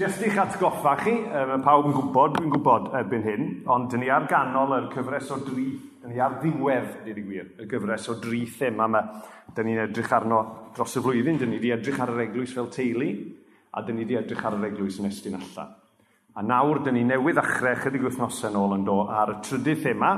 Jyst 0.00 0.22
i'ch 0.24 0.38
atgoffa 0.40 0.94
chi, 1.02 1.12
mae 1.20 1.60
pawb 1.60 1.90
yn 1.90 1.92
gwybod, 1.92 2.38
dwi'n 2.38 2.52
gwybod 2.54 2.86
erbyn 2.96 3.26
hyn, 3.26 3.42
ond 3.74 3.90
'dyn 3.92 4.00
ni 4.00 4.08
ar 4.08 4.24
ganol 4.24 4.72
yr 4.72 4.86
cyfres 4.94 5.28
o 5.34 5.36
dri, 5.44 5.66
'dyn 6.00 6.14
ni 6.14 6.22
ar 6.24 6.38
ddiwedd, 6.40 6.94
dyn 7.04 7.18
ni 7.18 7.24
gwir, 7.26 7.50
y 7.60 7.66
gyfres 7.68 8.08
o 8.08 8.16
dri 8.22 8.40
thema 8.48 8.88
yma. 8.88 9.04
'dyn 9.52 9.68
ni'n 9.68 9.82
edrych 9.84 10.14
arno 10.16 10.40
dros 10.72 10.96
y 10.96 11.04
flwyddyn. 11.04 11.42
'Dyn 11.42 11.52
ni 11.52 11.60
wedi 11.60 11.74
edrych 11.76 12.00
ar 12.00 12.14
yr 12.14 12.24
eglwys 12.24 12.56
fel 12.56 12.72
teulu, 12.72 13.12
a 13.68 13.84
'dyn 13.84 14.00
ni 14.00 14.06
wedi 14.06 14.20
edrych 14.22 14.48
ar 14.48 14.56
yr 14.56 14.68
eglwys 14.70 14.96
yn 15.02 15.12
Estyn 15.12 15.36
Allan. 15.36 15.76
A 16.40 16.40
nawr, 16.40 16.80
'dyn 16.80 16.96
ni 16.96 17.04
newydd 17.12 17.44
achrau 17.44 17.84
chydig 17.84 18.08
wythnosau 18.08 18.48
yn 18.48 18.60
ôl 18.64 18.78
yn 18.78 18.88
do, 18.88 19.02
ar 19.12 19.36
y 19.36 19.40
trydydd 19.44 19.90
thema, 19.90 20.14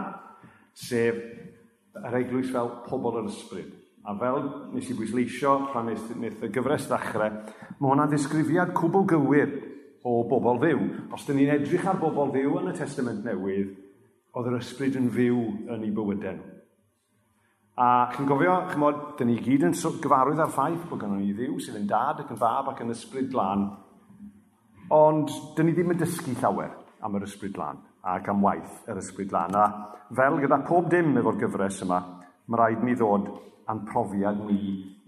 sef 0.70 1.18
yr 1.98 2.22
eglwys 2.22 2.54
fel 2.54 2.76
pobl 2.86 3.24
yr 3.24 3.26
ysbryd. 3.26 3.80
A 4.04 4.12
fel 4.20 4.42
nes 4.74 4.88
i 4.92 4.94
bwysleisio 4.94 5.52
pan 5.72 5.86
wnaeth 5.88 6.42
y 6.44 6.50
gyfres 6.52 6.90
ddechrau, 6.90 7.38
mae 7.80 7.88
hwnna'n 7.88 8.10
ddisgrifiad 8.10 8.74
cwbl 8.76 9.06
gywir 9.08 9.54
o 10.04 10.18
bobl 10.28 10.60
fyw. 10.60 10.82
Os 11.16 11.24
dyn 11.26 11.40
ni'n 11.40 11.54
edrych 11.56 11.86
ar 11.88 12.00
bobl 12.00 12.32
fyw 12.34 12.58
yn 12.60 12.72
y 12.72 12.74
Testament 12.76 13.24
Newydd, 13.24 13.72
oedd 14.34 14.50
yr 14.50 14.58
ysbryd 14.58 14.98
yn 15.00 15.08
fyw 15.14 15.38
yn 15.72 15.86
ei 15.86 15.94
bywydau 15.94 16.36
nhw. 16.36 16.50
A 17.74 17.86
chi'n 18.12 18.28
gofio, 18.30 18.52
chymod, 18.70 18.98
dyn 19.18 19.32
ni 19.32 19.40
gyd 19.42 19.64
yn 19.66 19.72
gyfarwydd 19.74 20.44
ar 20.44 20.52
ffaith 20.54 20.84
bod 20.86 21.00
gennym 21.00 21.24
ni 21.24 21.32
ddiw 21.34 21.56
sydd 21.58 21.80
yn 21.80 21.88
dad 21.90 22.20
ac 22.22 22.28
yn 22.30 22.38
fab 22.38 22.68
ac 22.70 22.84
yn 22.84 22.94
ysbryd 22.94 23.32
glân. 23.32 23.64
Ond 24.94 25.32
dyn 25.56 25.66
ni 25.66 25.74
ddim 25.74 25.90
yn 25.90 25.98
dysgu 25.98 26.36
llawer 26.38 26.70
am 27.02 27.18
yr 27.18 27.26
ysbryd 27.26 27.56
glân 27.56 27.80
ac 28.14 28.28
am 28.30 28.44
waith 28.46 28.86
yr 28.86 29.00
ysbryd 29.00 29.32
glân. 29.32 29.58
A 29.58 30.14
fel 30.14 30.38
gyda 30.44 30.60
pob 30.68 30.86
dim 30.92 31.16
efo'r 31.18 31.40
gyfres 31.40 31.80
yma, 31.82 31.98
mae 32.46 32.60
rhaid 32.60 32.84
ni 32.86 32.94
ddod 32.94 33.26
a'n 33.66 33.82
profiad 33.88 34.44
ni 34.46 34.60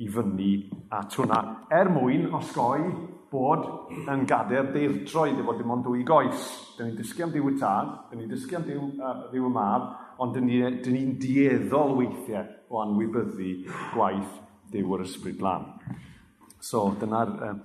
i 0.03 0.11
fyny 0.11 0.51
at 0.91 1.15
hwnna. 1.21 1.39
Er 1.71 1.93
mwyn 1.93 2.33
osgoi 2.35 2.83
bod 3.37 3.93
yn 4.09 4.25
gader 4.29 4.73
deirdroedd 4.73 5.43
efo 5.43 5.55
dim 5.59 5.75
ond 5.75 5.85
dwy 5.85 6.05
goes. 6.09 6.49
Dyn 6.79 6.91
ni'n 6.91 6.99
dysgu 6.99 7.27
am 7.27 7.35
diw 7.35 7.51
y 7.53 7.55
Tad, 7.61 7.93
dyn 8.11 8.23
ni'n 8.23 8.33
dysgu 8.33 8.59
am 8.59 8.67
diw, 8.67 8.89
uh, 8.97 9.15
diw 9.33 9.47
y 9.49 9.53
Mab, 9.53 9.89
ond 10.25 10.37
dyn 10.37 10.49
ni'n 10.49 10.81
ni, 10.95 11.05
dieddol 11.21 11.97
weithiau 12.01 12.49
o 12.73 12.83
anwybyddu 12.83 13.53
gwaith 13.95 14.37
diw 14.73 14.97
yr 14.97 15.05
Ysbryd 15.07 15.45
lan. 15.45 15.69
So, 16.65 16.89
dyna'r 17.01 17.33
uh, 17.37 17.57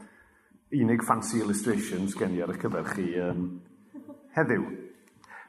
unig 0.71 1.03
fancy 1.07 1.41
illustrations 1.41 2.15
gen 2.19 2.35
i 2.37 2.43
ar 2.43 2.53
y 2.53 2.57
cyfer 2.59 2.87
chi 2.93 3.07
um, 3.19 3.45
heddiw. 4.35 4.65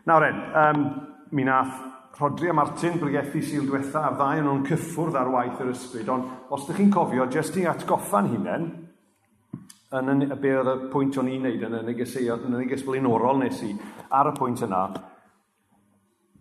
Nawr 0.09 0.29
en, 0.29 0.45
um, 0.59 0.87
mi 1.35 1.45
nath 1.47 1.91
Rodri 2.19 2.51
a 2.51 2.53
Martin 2.53 2.99
brygethu 3.01 3.41
syl 3.43 3.65
diwetha 3.67 4.03
a 4.05 4.11
ddau 4.15 4.39
yn 4.39 4.45
nhw'n 4.47 4.67
cyffwrdd 4.69 5.17
ar 5.19 5.31
waith 5.33 5.63
yr 5.65 5.71
ysbryd, 5.73 6.11
ond 6.13 6.53
os 6.53 6.67
ydych 6.67 6.83
chi'n 6.83 6.91
cofio, 6.93 7.25
jyst 7.33 7.57
i 7.59 7.65
atgoffa'n 7.67 8.29
hunain, 8.35 8.67
yn 9.99 10.25
y, 10.25 10.29
be 10.41 10.55
oedd 10.57 10.71
y 10.73 10.91
pwynt 10.93 11.19
o'n 11.21 11.29
i'n 11.29 11.47
neud 11.47 11.65
yn 11.69 11.77
y 11.79 11.83
negeseuon, 11.91 12.47
yn 12.49 12.57
y 12.57 12.63
neges 12.63 12.85
blaenorol 12.87 13.43
nes 13.43 13.61
i, 13.67 13.73
ar 14.17 14.31
y 14.31 14.35
pwynt 14.39 14.65
yna, 14.65 14.83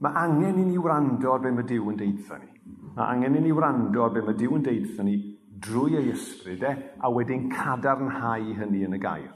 mae 0.02 0.18
angen 0.24 0.62
i 0.62 0.66
ni 0.70 0.80
wrando 0.82 1.34
ar 1.34 1.44
be 1.44 1.52
mae 1.54 1.68
Dyw 1.68 1.92
yn 1.92 2.00
deitha 2.00 2.40
ni. 2.40 2.50
Mae 2.96 3.06
angen 3.08 3.38
i 3.38 3.44
ni 3.44 3.52
wrando 3.56 4.06
ar 4.06 4.16
be 4.16 4.24
mae 4.26 4.38
Dyw 4.40 4.56
yn 4.58 4.66
deitha 4.66 5.06
ni 5.06 5.18
drwy 5.62 6.00
ei 6.00 6.10
ysbryd 6.14 6.64
e, 6.66 6.74
a 6.98 7.12
wedyn 7.14 7.50
cadarnhau 7.52 8.56
hynny 8.58 8.86
yn 8.88 8.98
y 8.98 9.02
gair. 9.02 9.30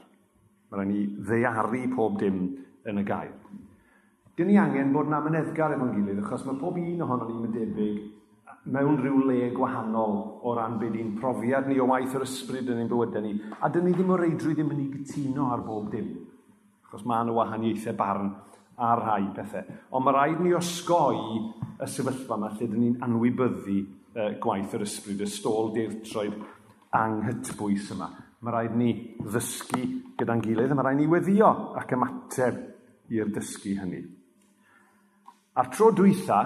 Mae 0.72 0.80
rhaid 0.80 0.90
ni 0.90 1.04
ddearu 1.28 1.84
pob 1.94 2.18
dim 2.22 2.40
yn 2.88 3.02
y 3.02 3.06
gair. 3.06 3.36
Dyn 4.36 4.50
ni 4.50 4.58
angen 4.60 4.92
bod 4.96 5.12
na 5.12 5.22
myneddgar 5.24 5.76
efo'n 5.76 5.94
gilydd, 5.96 6.24
achos 6.24 6.48
mae 6.48 6.58
pob 6.60 6.80
un 6.82 7.04
ohono 7.06 7.28
ni'n 7.30 7.54
debyg 7.54 8.00
mewn 8.66 8.98
rhyw 8.98 9.20
le 9.30 9.50
gwahanol 9.54 10.16
o 10.42 10.54
ran 10.58 10.80
beth 10.82 10.94
di'n 10.96 11.14
profiad 11.20 11.68
ni 11.70 11.78
o 11.80 11.86
waith 11.92 12.16
yr 12.18 12.26
ysbryd 12.26 12.72
yn 12.74 12.82
ein 12.82 12.90
bywydau 12.90 13.22
ni. 13.22 13.36
A 13.62 13.70
dyn 13.70 13.86
ni 13.86 13.94
ddim 13.94 14.14
o 14.14 14.18
reidrwy 14.18 14.56
ddim 14.56 14.74
yn 14.74 14.82
ei 14.82 14.90
gytuno 14.94 15.52
ar 15.54 15.62
bob 15.66 15.92
dim. 15.94 16.10
Achos 16.88 17.06
mae 17.06 17.26
yna 17.26 17.36
wahaniaethau 17.36 17.98
barn 18.00 18.32
ar 18.78 19.04
rhai 19.04 19.30
pethau. 19.36 19.78
Ond 19.92 20.06
mae 20.06 20.16
rhaid 20.16 20.42
ni 20.42 20.54
osgoi 20.58 21.22
y 21.78 21.90
sefyllfa 21.92 22.40
yma 22.40 22.52
lle 22.56 22.70
dyn 22.72 22.82
ni'n 22.82 23.00
anwybyddu 23.06 23.78
e, 23.80 24.28
gwaith 24.42 24.76
yr 24.76 24.86
ysbryd, 24.88 25.22
y 25.22 25.30
stôl 25.30 25.72
deirtroed 25.76 26.38
anghytbwys 26.96 27.92
yma. 27.96 28.10
Mae 28.42 28.56
rhaid 28.56 28.78
ni 28.80 28.92
ddysgu 29.22 29.84
gyda'n 30.20 30.44
gilydd 30.44 30.74
a 30.74 30.78
mae 30.78 30.90
rhaid 30.90 31.02
ni 31.04 31.10
weddio 31.12 31.52
ac 31.78 31.94
ymateb 31.96 32.62
i'r 33.14 33.32
dysgu 33.36 33.76
hynny. 33.80 34.02
A'r 35.56 35.70
tro 35.72 35.92
dwytha, 35.96 36.40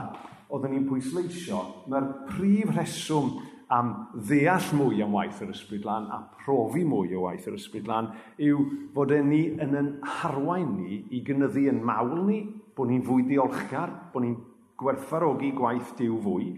oeddwn 0.49 0.73
ni'n 0.73 0.89
pwysleisio 0.89 1.61
mae'r 1.91 2.09
prif 2.29 2.73
rheswm 2.73 3.33
am 3.69 3.91
ddeall 4.15 4.71
mwy 4.73 5.03
am 5.05 5.13
waith 5.13 5.43
yr 5.45 5.51
ysbryd 5.53 5.83
lan 5.85 6.07
a 6.09 6.23
profi 6.39 6.81
mwy 6.89 7.13
o 7.13 7.27
waith 7.27 7.45
yr 7.51 7.57
ysbryd 7.59 7.89
lan 7.89 8.09
yw 8.41 8.63
fod 8.95 9.13
e 9.13 9.19
ni 9.25 9.43
yn 9.61 9.77
yn 9.77 9.91
harwain 10.17 10.71
ni 10.79 11.03
i 11.13 11.21
gynyddu 11.25 11.67
yn 11.69 11.83
mawl 11.85 12.15
ni, 12.25 12.39
bod 12.73 12.89
ni'n 12.89 13.05
fwy 13.05 13.27
diolchgar, 13.27 13.93
bod 14.13 14.25
ni'n 14.25 14.39
gwerthfarogi 14.79 15.51
gwaith 15.53 15.93
diw 15.99 16.17
fwy, 16.23 16.49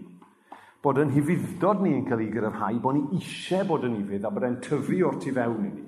bod 0.82 1.02
yn 1.02 1.12
hyfuddod 1.12 1.84
ni 1.84 1.92
yn 1.98 2.06
cael 2.08 2.24
ei 2.24 2.32
gyrraedd, 2.32 2.80
bod 2.80 2.96
ni 2.96 3.18
eisiau 3.18 3.68
bod 3.68 3.84
yn 3.90 4.00
ifydd 4.00 4.24
a 4.24 4.32
bod 4.32 4.48
e'n 4.48 4.60
tyfu 4.64 5.02
o'r 5.04 5.20
tu 5.20 5.34
fewn 5.36 5.68
i 5.68 5.74
ni. 5.74 5.86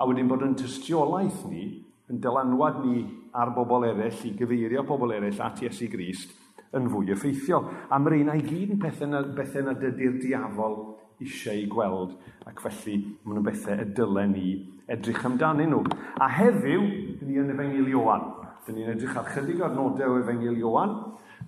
A 0.00 0.08
wedyn 0.08 0.28
bod 0.28 0.42
yn 0.42 0.58
tystiolaeth 0.58 1.44
ni 1.52 1.64
yn 2.10 2.18
dylanwad 2.24 2.82
ni 2.82 3.04
ar 3.38 3.52
bobl 3.54 3.86
eraill 3.86 4.26
i 4.26 4.34
gyfeirio 4.34 4.82
pobl 4.88 5.14
eraill 5.14 5.42
at 5.44 5.62
Iesu 5.62 5.86
Grist 5.92 6.34
yn 6.76 6.88
fwy 6.90 7.12
effeithiol. 7.14 7.68
A 7.90 7.98
mae'r 7.98 8.20
un 8.20 8.32
a'i 8.34 8.42
gyd 8.46 8.74
yn 8.76 8.82
bethau 8.82 9.10
na, 9.10 9.22
bethau 9.36 9.66
na 9.66 9.74
dydy'r 9.78 10.18
diafol 10.22 10.76
eisiau 11.20 11.58
eu 11.60 11.68
gweld, 11.68 12.12
ac 12.48 12.60
felly 12.64 12.96
maen 13.24 13.38
nhw'n 13.38 13.46
bethau 13.46 13.82
y 13.82 13.88
dylen 13.96 14.34
ni 14.34 14.50
edrych 14.90 15.24
amdanyn 15.28 15.72
nhw. 15.74 15.82
A 16.20 16.28
heddiw, 16.38 16.86
dyn 17.20 17.28
ni 17.28 17.40
yn 17.42 17.52
Efengil 17.54 17.90
Iowan. 17.92 18.26
Dyn 18.66 18.78
ni'n 18.78 18.92
edrych 18.94 19.18
ar 19.18 19.28
chydig 19.34 19.60
o'r 19.64 19.74
nodau 19.76 20.16
o 20.16 20.20
Efengil 20.22 20.58
Iowan. 20.60 20.96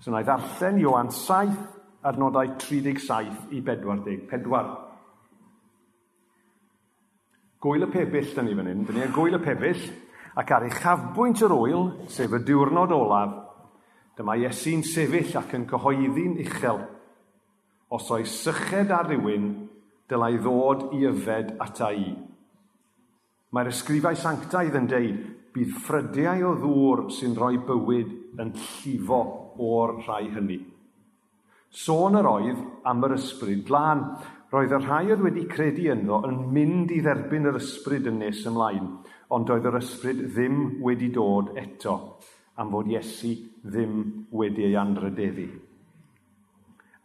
So 0.01 0.13
na 0.13 0.23
i 0.23 0.27
ddarllen 0.29 0.81
Iowan 0.83 1.13
7, 1.15 1.57
ar 2.03 2.19
nodau 2.19 2.57
37 2.59 3.53
i 3.55 3.63
44. 3.63 4.79
Gwyl 7.63 7.87
y 7.87 7.91
pebyll 7.95 8.33
dyn 8.35 8.49
ni 8.49 8.57
fan 8.59 8.73
hyn. 8.73 8.87
Dyn 8.89 8.99
ni 8.99 9.07
yn 9.07 9.15
gwyl 9.15 9.39
y 9.39 9.43
pebyll 9.43 9.85
ac 10.39 10.51
ar 10.57 10.67
ei 10.67 10.73
chafbwynt 10.75 11.43
yr 11.45 11.55
wyl, 11.55 11.91
sef 12.11 12.33
y 12.35 12.41
diwrnod 12.43 12.93
olaf, 12.97 13.37
Dyma 14.19 14.37
Iesu'n 14.37 14.83
sefyll 14.85 15.37
ac 15.41 15.55
yn 15.57 15.69
cyhoeddi'n 15.71 16.41
uchel. 16.45 16.83
Os 17.93 18.11
oes 18.13 18.33
syched 18.45 18.93
ar 18.93 19.09
rywun, 19.09 19.47
dylai 20.09 20.37
ddod 20.41 20.91
i 20.97 21.07
yfed 21.09 21.55
ata 21.65 21.93
i. 21.97 22.11
Mae'r 23.53 23.71
ysgrifau 23.73 24.17
sanctaidd 24.17 24.77
yn 24.77 24.91
deud, 24.91 25.23
bydd 25.53 25.73
ffrydiau 25.85 26.45
o 26.49 26.53
ddŵr 26.61 27.03
sy'n 27.13 27.35
rhoi 27.37 27.59
bywyd 27.69 28.13
yn 28.41 28.53
llifo 28.57 29.23
o'r 29.61 29.99
rhai 30.05 30.29
hynny. 30.33 30.61
Sôn 31.73 32.17
yr 32.21 32.29
oedd 32.29 32.61
am 32.89 33.05
yr 33.09 33.17
ysbryd 33.17 33.65
glân. 33.69 34.05
Roedd 34.53 34.75
y 34.77 34.79
rhai 34.83 35.07
oedd 35.09 35.25
wedi 35.25 35.47
credu 35.49 35.89
ynddo 35.95 36.19
yn 36.29 36.43
mynd 36.53 36.93
i 36.93 37.01
dderbyn 37.01 37.49
yr 37.49 37.57
ysbryd 37.57 38.11
yn 38.11 38.19
nes 38.21 38.43
ymlaen, 38.49 38.91
ond 39.33 39.53
oedd 39.53 39.69
yr 39.71 39.79
ysbryd 39.81 40.27
ddim 40.35 40.59
wedi 40.85 41.09
dod 41.15 41.55
eto 41.57 41.95
am 42.61 42.73
fod 42.73 42.91
Iesu 42.93 43.33
ddim 43.63 44.27
wedi 44.31 44.67
ei 44.69 44.77
anrydeddu. 44.77 45.47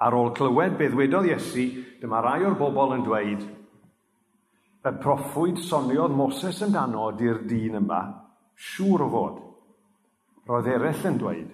Ar 0.03 0.13
ôl 0.13 0.33
clywed 0.37 0.77
beth 0.77 0.95
wedodd 0.97 1.29
Iesu, 1.29 1.67
dyma 2.01 2.21
rai 2.21 2.43
o'r 2.45 2.57
bobl 2.59 2.95
yn 2.97 3.05
dweud, 3.05 3.45
y 4.87 4.93
proffwyd 5.03 5.59
soniodd 5.63 6.15
Moses 6.15 6.61
amdano 6.63 7.09
di'r 7.17 7.41
dyn 7.47 7.79
yma, 7.81 8.01
siŵr 8.55 9.03
o 9.03 9.09
fod. 9.11 9.39
Roedd 10.47 10.69
eraill 10.71 11.07
yn 11.09 11.17
dweud, 11.19 11.49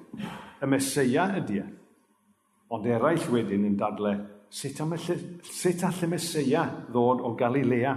y 0.62 0.70
Mesoea 0.70 1.30
ydy 1.40 1.62
e. 1.64 1.66
Ond 2.74 2.86
eraill 2.90 3.26
wedyn 3.34 3.66
yn 3.70 3.78
dadle, 3.78 4.14
sut, 4.53 4.82
am 4.84 4.94
y, 4.94 5.00
sut 5.02 5.86
all 5.88 6.03
y 6.06 6.12
Mesoea 6.12 6.66
ddod 6.90 7.24
o 7.26 7.34
Galilea? 7.38 7.96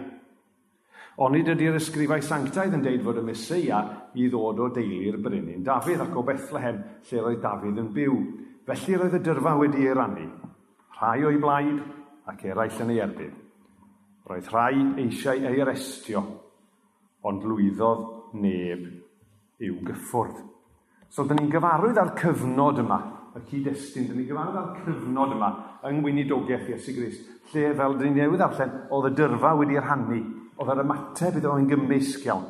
Onid 1.16 1.48
ydy'r 1.48 1.78
ysgrifau 1.78 2.20
sanctaidd 2.20 2.74
yn 2.76 2.82
deud 2.84 3.04
fod 3.06 3.22
y 3.22 3.22
Mesoea 3.24 3.78
i 4.20 4.26
ddod 4.28 4.58
o 4.60 4.66
deulu'r 4.68 5.16
brenin 5.24 5.62
Dafydd 5.64 6.02
ac 6.04 6.12
o 6.12 6.24
Bethlehem 6.26 6.82
lle 7.08 7.22
roedd 7.22 7.40
Dafydd 7.40 7.80
yn 7.80 7.88
byw. 7.94 8.18
Felly 8.68 8.98
roedd 9.00 9.16
y 9.16 9.20
dyrfa 9.24 9.54
wedi 9.56 9.86
ei 9.86 9.94
rannu, 9.96 10.26
rhai 10.98 11.24
o'i 11.24 11.40
blaid 11.40 11.80
ac 12.28 12.44
eraill 12.50 12.84
yn 12.84 12.92
ei 12.92 13.00
erbyn. 13.06 13.32
Roedd 14.28 14.52
rhai 14.52 14.84
eisiau 15.06 15.40
ei 15.48 15.64
arestio, 15.64 16.20
ond 17.24 17.48
lwyddodd 17.48 18.36
neb 18.36 18.86
i'w 19.64 19.80
gyffwrdd. 19.88 20.42
So, 21.08 21.24
dyn 21.24 21.40
ni'n 21.40 21.52
gyfarwydd 21.54 21.96
ar 22.02 22.12
cyfnod 22.18 22.82
yma, 22.82 22.98
y 23.38 23.46
cyd-destun, 23.48 24.10
dyn 24.10 24.20
ni'n 24.20 24.28
gyfarwydd 24.34 24.60
ar 24.60 24.72
cyfnod 24.82 25.32
yma 25.38 25.54
yng 25.88 26.02
Ngwynidogaeth 26.02 26.74
Iesu 26.74 26.92
Grist, 26.98 27.30
lle 27.54 27.70
fel 27.78 27.96
dyn 27.96 28.12
ni 28.12 28.26
newydd 28.26 28.50
allan, 28.50 28.82
oedd 28.90 29.14
y 29.14 29.16
dyrfa 29.22 29.54
wedi'i 29.56 29.80
rhannu 29.80 30.20
Oedd 30.56 30.72
yr 30.72 30.84
ymateb 30.84 31.40
iddo 31.40 31.52
fo'n 31.52 31.68
gymysg 31.70 32.26
iawn. 32.28 32.46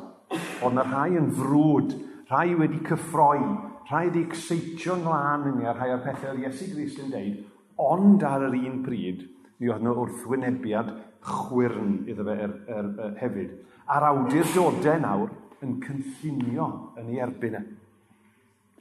Oedd 0.61 0.73
yna 0.73 0.85
rhai 0.87 1.17
yn 1.19 1.31
frwd, 1.35 1.95
rhai 2.29 2.53
wedi 2.59 2.79
cyffroi, 2.87 3.41
rhai 3.89 4.05
wedi 4.07 4.23
exeitio 4.27 4.95
glân 5.03 5.47
yn 5.51 5.57
ni, 5.59 5.67
a 5.67 5.73
rhai 5.75 5.89
o'r 5.95 6.03
pethau 6.05 6.33
oedd 6.33 6.45
Iesu 6.45 6.69
Grist 6.73 7.01
yn 7.03 7.11
deud, 7.11 7.41
ond 7.83 8.23
ar 8.27 8.47
yr 8.47 8.55
un 8.57 8.79
pryd, 8.85 9.25
mi 9.59 9.71
oedd 9.71 9.83
yna 9.83 9.95
wrthwynebiad 9.97 10.93
chwyrn 11.27 11.97
iddo 12.07 12.25
fe 12.27 12.37
er, 12.45 12.55
er, 12.71 12.89
er, 12.95 13.13
hefyd. 13.21 13.53
A'r 13.91 14.07
awdurdodau 14.11 15.03
nawr 15.03 15.33
yn 15.65 15.77
cynllunio 15.83 16.69
yn 16.99 17.11
ei 17.11 17.21
erbyn 17.23 17.59
e. 17.59 17.63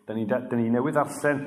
Da 0.07 0.15
ni, 0.15 0.27
da, 0.29 0.41
da 0.47 0.59
ni 0.59 0.71
newydd 0.71 0.99
darllen, 1.01 1.43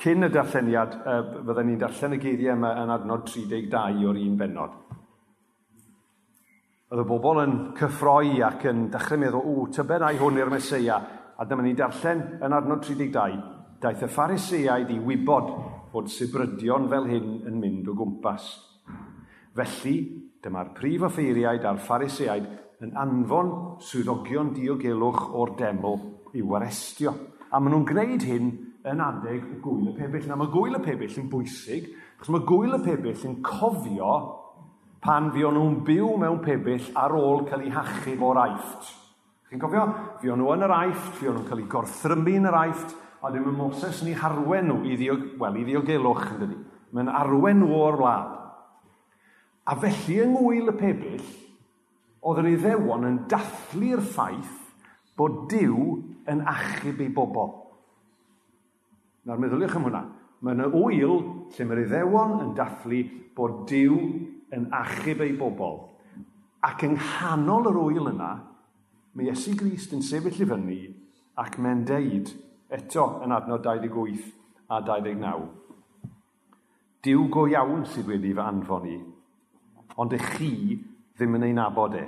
cyn 0.00 0.26
y 0.26 0.30
darlleniad, 0.32 0.98
uh, 1.02 1.20
fyddwn 1.40 1.70
ni'n 1.72 1.80
darllen 1.82 2.14
y 2.16 2.22
geiriau 2.22 2.54
yma 2.54 2.74
yn 2.84 2.92
adnod 2.94 3.26
32 3.32 4.06
o'r 4.06 4.20
un 4.22 4.36
bennod. 4.38 4.76
Oedd 6.86 7.00
y 7.02 7.04
bobl 7.08 7.40
yn 7.42 7.54
cyffroi 7.74 8.36
ac 8.46 8.60
yn 8.70 8.84
dechrau 8.92 9.18
meddwl, 9.18 9.40
ww, 9.42 9.64
tybed 9.74 10.04
ai 10.06 10.20
hwn 10.20 10.36
i'r 10.38 10.52
Mesoea. 10.52 10.98
A 11.34 11.42
dyma 11.42 11.64
ni 11.64 11.72
darllen 11.74 12.20
yn 12.38 12.54
adnod 12.54 12.84
32, 12.86 13.40
daeth 13.82 14.04
y 14.06 14.08
phariseaid 14.14 14.92
i 14.94 15.00
wybod 15.02 15.48
bod 15.90 16.12
sybrydion 16.14 16.86
fel 16.92 17.08
hyn 17.10 17.32
yn 17.50 17.58
mynd 17.58 17.90
o 17.90 17.96
gwmpas. 17.98 18.46
Felly, 19.58 19.96
dyma'r 20.46 20.70
prif 20.78 21.08
offeiriaid 21.10 21.66
a'r 21.66 21.82
phariseaid 21.88 22.46
yn 22.86 22.94
anfon 23.02 23.52
swyddogion 23.82 24.54
diogelwch 24.54 25.26
o'r 25.34 25.56
deml 25.58 25.98
i'w 26.38 26.56
arestio. 26.60 27.18
A 27.50 27.58
maen 27.58 27.80
nhw'n 27.80 27.90
gwneud 27.90 28.30
hyn 28.30 28.56
yn 28.86 29.06
adeg 29.10 29.42
y 29.42 29.58
gwyl 29.58 29.90
y 29.90 29.98
pebyll. 29.98 30.30
Na 30.30 30.38
mae 30.38 30.54
gwyl 30.54 30.78
y 30.78 30.86
pebyll 30.86 31.18
yn 31.18 31.30
bwysig, 31.34 31.90
achos 32.14 32.30
mae 32.30 32.46
gwyl 32.46 32.78
y 32.78 32.84
pebyll 32.86 33.26
yn 33.26 33.40
cofio 33.42 34.12
pan 35.02 35.30
fuon 35.34 35.56
nhw'n 35.56 35.80
byw 35.86 36.12
mewn 36.20 36.38
pebyll 36.44 36.92
ar 36.98 37.14
ôl 37.16 37.44
cael 37.48 37.66
eu 37.66 37.74
hachub 37.74 38.22
o'r 38.26 38.42
aifft. 38.46 38.92
Chi'n 39.50 39.62
cofio? 39.62 39.84
Fuon 40.22 40.40
nhw 40.42 40.54
yn 40.56 40.66
yr 40.66 40.74
aifft, 40.74 41.12
fuon 41.20 41.36
nhw'n 41.36 41.48
cael 41.50 41.62
eu 41.62 41.68
gorthrymu 41.70 42.36
yn 42.40 42.48
yr 42.50 42.58
aifft, 42.64 42.96
a 43.22 43.30
dim 43.32 43.46
y 43.48 43.54
Moses 43.54 44.02
yn 44.02 44.10
ei 44.12 44.18
harwen 44.18 44.70
nhw 44.70 44.80
i, 44.86 44.96
ddiog, 44.98 45.26
well, 45.40 45.56
i 45.58 45.64
ddiogelwch 45.66 46.26
yn 46.34 46.40
dydi. 46.42 46.58
Mae'n 46.96 47.10
arwen 47.12 47.62
nhw 47.62 47.78
o'r 47.78 47.98
wlad. 48.00 48.34
A 49.66 49.74
felly 49.82 50.20
yng 50.22 50.34
ngwyl 50.34 50.70
y 50.70 50.76
pebyll, 50.78 51.26
oedd 52.26 52.42
yr 52.42 52.50
iddewon 52.52 53.06
yn 53.06 53.18
dathlu'r 53.30 54.02
ffaith 54.02 54.54
bod 55.16 55.46
Dyw 55.50 55.96
yn 56.30 56.42
achub 56.50 57.00
ei 57.02 57.10
bobl. 57.14 57.52
Nawr 59.26 59.40
meddyliwch 59.42 59.76
am 59.78 59.86
hwnna. 59.88 60.02
Mae 60.44 60.54
yna 60.54 60.66
wyl 60.70 61.14
lle 61.54 61.66
mae'r 61.66 61.82
iddewon 61.86 62.34
yn 62.42 62.50
dathlu 62.58 63.00
bod 63.38 63.62
Dyw 63.70 63.96
yn 64.54 64.68
achub 64.74 65.22
ei 65.24 65.34
bobl. 65.38 65.80
Ac 66.66 66.84
yng 66.86 66.96
nghanol 66.98 67.70
yr 67.70 67.80
wyl 67.80 68.10
yna, 68.12 68.30
mae 69.16 69.30
Iesu 69.30 69.54
Grist 69.58 69.94
yn 69.96 70.04
sefyll 70.04 70.42
i 70.44 70.48
fyny 70.48 70.80
ac 71.40 71.58
mae'n 71.60 71.84
deud 71.88 72.32
eto 72.72 73.06
yn 73.24 73.34
adnod 73.36 73.64
28 73.64 74.32
a 74.72 74.80
29. 74.84 75.48
Diw 77.06 77.26
go 77.30 77.46
iawn 77.46 77.84
sydd 77.86 78.08
wedi 78.10 78.34
fy 78.34 78.42
anfon 78.42 78.86
i, 78.90 78.96
ond 80.00 80.14
eich 80.16 80.30
chi 80.36 80.52
ddim 81.16 81.36
yn 81.38 81.46
ei 81.48 81.54
nabod 81.56 81.94
e. 81.96 82.06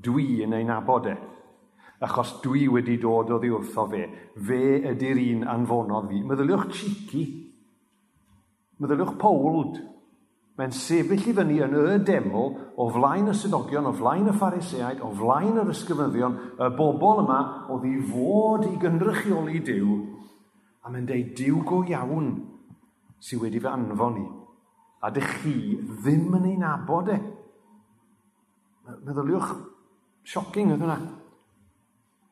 Dwi 0.00 0.42
yn 0.46 0.56
ei 0.56 0.64
nabod 0.66 1.06
e, 1.10 1.14
achos 2.00 2.38
dwi 2.42 2.66
wedi 2.72 2.96
dod 3.00 3.30
o 3.30 3.38
ddiwrtho 3.38 3.86
fe. 3.92 4.02
Fe 4.34 4.80
ydy'r 4.90 5.20
un 5.26 5.46
anfonodd 5.54 6.08
fi. 6.10 6.22
Meddyliwch 6.26 6.68
cheeky. 6.72 7.24
Meddyliwch 8.80 9.16
pold. 9.20 9.80
Mae'n 10.60 10.74
sefyll 10.76 11.22
i 11.24 11.32
fyny 11.32 11.54
yn 11.64 11.72
y 11.80 11.94
deml 12.04 12.50
o 12.76 12.86
flaen 12.92 13.30
y 13.30 13.34
sydogion, 13.36 13.86
o 13.88 13.94
flaen 13.96 14.26
y 14.28 14.34
phariseaid, 14.36 14.98
o 15.00 15.08
flaen 15.16 15.56
yr 15.62 15.70
ysgrifyddion, 15.72 16.34
y 16.60 16.68
bobl 16.76 17.22
yma 17.22 17.38
oedd 17.72 17.86
i 17.88 17.94
fod 18.10 18.66
i 18.68 18.74
gynrychioli 18.82 19.62
Dyw, 19.64 19.94
a 20.84 20.92
mae'n 20.92 21.08
deud 21.08 21.30
Dyw 21.38 21.62
go 21.64 21.80
iawn 21.88 22.28
sydd 23.24 23.40
wedi 23.46 23.62
fy 23.64 23.72
anfon 23.72 24.20
i. 24.20 24.26
A 25.00 25.08
dych 25.16 25.32
chi 25.40 25.54
ddim 25.80 26.36
yn 26.36 26.50
ei 26.50 26.58
nabod 26.60 27.08
e. 27.08 27.16
Meddyliwch, 29.00 29.54
shocking 30.28 30.74
oedd 30.74 30.84
hwnna. 30.84 30.98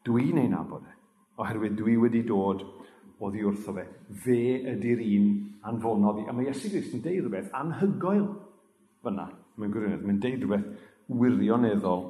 Dwi'n 0.05 0.43
ei 0.45 0.53
nabod 0.53 0.85
e, 0.85 0.93
oherwydd 1.41 1.81
dwi 1.81 1.97
wedi 2.05 2.27
dod 2.29 2.61
oddi 3.25 3.45
wrtho 3.47 3.75
fe. 3.77 3.85
Fe 4.25 4.41
ydy'r 4.75 5.03
un 5.09 5.29
anfonodd 5.71 6.23
i. 6.23 6.29
A 6.29 6.37
mae 6.37 6.51
Iesu 6.51 6.71
Grist 6.73 6.95
yn 6.97 7.05
deud 7.05 7.25
rhywbeth 7.25 7.53
anhygoel 7.57 8.27
fyna 9.05 9.29
Mae'n 9.59 9.73
gwirionedd. 9.75 10.05
Mae'n 10.07 10.21
deud 10.23 10.45
rhywbeth 10.45 10.67
wirioneddol, 11.19 12.05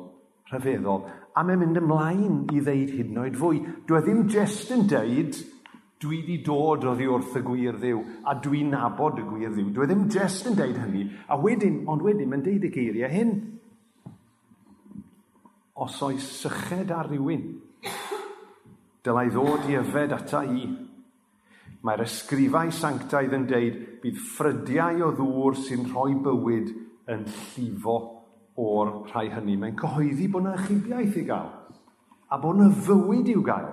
rhyfeddol. 0.51 1.07
A 1.33 1.45
mae'n 1.47 1.63
mynd 1.63 1.81
ymlaen 1.81 2.41
i 2.53 2.61
ddeud 2.61 2.91
hyd 2.93 3.13
yn 3.13 3.23
oed 3.23 3.39
fwy. 3.41 3.63
Dwi 3.89 3.99
e 3.99 4.03
ddim 4.05 4.27
jest 4.33 4.73
yn 4.75 4.85
deud 4.91 5.39
dwi 5.99 6.21
wedi 6.21 6.37
dod 6.47 6.85
oddi 6.87 7.09
wrth 7.11 7.39
y 7.41 7.43
gwir 7.43 7.79
ddiw 7.81 8.03
a 8.29 8.37
dwi'n 8.39 8.69
nabod 8.75 9.19
y 9.19 9.25
gwir 9.27 9.55
ddiw. 9.55 9.71
Dwi 9.75 9.87
e 9.87 9.89
ddim 9.91 10.05
jest 10.13 10.51
yn 10.51 10.59
deud 10.59 10.77
hynny. 10.79 11.07
A 11.27 11.39
wedyn, 11.41 11.81
ond 11.91 12.05
wedyn, 12.05 12.29
mae'n 12.31 12.45
deud 12.45 12.69
y 12.69 12.73
geiriau 12.75 13.11
hyn. 13.13 13.33
Os 15.79 15.97
oes 16.03 16.27
syched 16.43 16.91
ar 16.91 17.09
rywun, 17.09 17.49
dylai 19.07 19.29
ddod 19.31 19.69
i 19.71 19.79
yfed 19.79 20.15
ata 20.17 20.43
i 20.51 20.65
Mae'r 21.89 22.05
ysgrifau 22.05 22.69
sanctaidd 22.75 23.33
yn 23.33 23.47
deud 23.49 23.77
bydd 24.03 24.19
ffrydiau 24.35 25.07
o 25.07 25.11
ddŵr 25.17 25.55
sy'n 25.57 25.87
rhoi 25.89 26.19
bywyd 26.27 26.73
yn 27.09 27.23
llifo 27.31 27.97
o'r 28.61 28.91
rhai 29.09 29.31
hynny. 29.33 29.57
Mae'n 29.57 29.79
cyhoeddi 29.79 30.27
bod 30.29 30.45
yna 30.45 30.59
achubiaeth 30.59 31.17
i 31.17 31.25
gael 31.31 31.49
a 32.29 32.37
bod 32.43 32.59
yna 32.61 32.69
fywyd 32.85 33.31
i'w 33.33 33.45
gael 33.47 33.71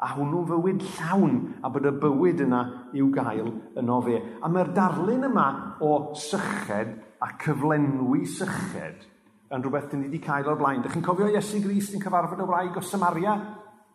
a 0.00 0.08
hwnnw'n 0.14 0.48
fywyd 0.48 0.84
llawn 0.96 1.36
a 1.60 1.70
bod 1.74 1.90
y 1.90 1.94
bywyd 2.00 2.40
yna 2.46 2.60
i'w 2.96 3.10
gael 3.12 3.50
yno 3.82 4.00
fe. 4.08 4.16
A 4.40 4.48
mae'r 4.48 4.72
darlun 4.76 5.28
yma 5.28 5.46
o 5.84 5.92
syched 6.16 6.94
a 7.20 7.32
cyflenwi 7.44 8.24
syched 8.38 9.04
yn 9.50 9.60
rhywbeth 9.66 9.90
dyn 9.90 10.00
ni 10.00 10.08
wedi 10.08 10.22
cael 10.24 10.48
o'r 10.48 10.56
blaen. 10.56 10.80
Dych 10.80 10.96
chi'n 10.96 11.04
cofio 11.04 11.28
Iesu 11.28 11.60
Grist 11.60 11.92
yn 11.98 12.00
cyfarfod 12.00 12.40
y 12.40 12.48
wraig 12.48 12.80
o 12.80 12.84
Samaria? 12.86 13.36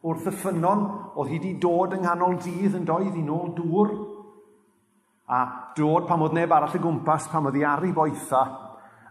wrth 0.05 0.29
y 0.29 0.33
ffynon 0.37 0.83
oedd 1.15 1.31
hi 1.31 1.39
wedi 1.39 1.55
dod 1.61 1.95
yng 1.97 2.03
nghanol 2.05 2.37
dydd 2.43 2.77
yn 2.77 2.85
doedd 2.85 3.17
i 3.17 3.23
nôl 3.25 3.55
dŵr. 3.57 3.93
A 5.33 5.39
dod 5.77 6.05
pam 6.05 6.27
oedd 6.27 6.35
neb 6.37 6.53
arall 6.53 6.77
y 6.77 6.81
gwmpas 6.83 7.29
pam 7.31 7.49
oedd 7.49 7.57
hi 7.57 7.65
ar 7.65 7.85
ei 7.87 7.95
boetha. 7.95 8.43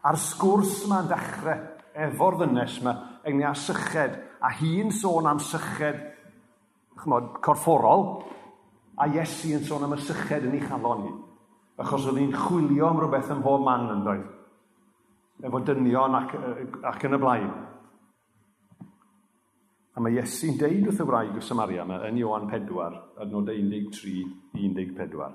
A'r 0.04 0.20
sgwrs 0.20 0.84
yma'n 0.86 1.10
dechrau 1.10 1.64
efo'r 2.06 2.38
ddynes 2.38 2.78
yma 2.82 2.94
ynglyn 3.24 3.50
â 3.50 3.54
syched. 3.58 4.20
A 4.44 4.52
hi'n 4.60 4.92
sôn 4.94 5.26
am 5.26 5.40
syched 5.42 6.02
chymod, 7.02 7.40
corfforol, 7.42 8.22
a 8.96 9.08
Iesu 9.10 9.54
yn 9.56 9.64
sôn 9.66 9.84
am 9.84 9.96
y 9.96 10.00
syched 10.02 10.46
yn 10.46 10.54
ei 10.54 10.62
chalon 10.62 11.02
ni. 11.02 11.12
Achos 11.82 12.06
oedd 12.06 12.20
hi'n 12.22 12.34
chwilio 12.38 12.88
am 12.92 13.00
rhywbeth 13.02 13.32
ym 13.34 13.42
mhob 13.42 13.64
man 13.66 13.90
yn 13.96 14.04
doedd. 14.06 14.26
Efo 15.44 15.60
dynion 15.66 16.14
ac, 16.14 16.36
ac 16.86 17.06
yn 17.08 17.16
y 17.16 17.20
blaen. 17.20 17.48
A 19.94 20.02
mae 20.02 20.16
Iesu'n 20.18 20.56
deud 20.58 20.88
wrth 20.90 21.02
y 21.04 21.06
wraig 21.06 21.36
o 21.38 21.42
Samaria 21.44 21.84
yma 21.86 22.00
yn 22.08 22.16
Ioan 22.18 22.48
4, 22.50 23.02
adnod 23.22 23.46
13-14. 23.52 25.28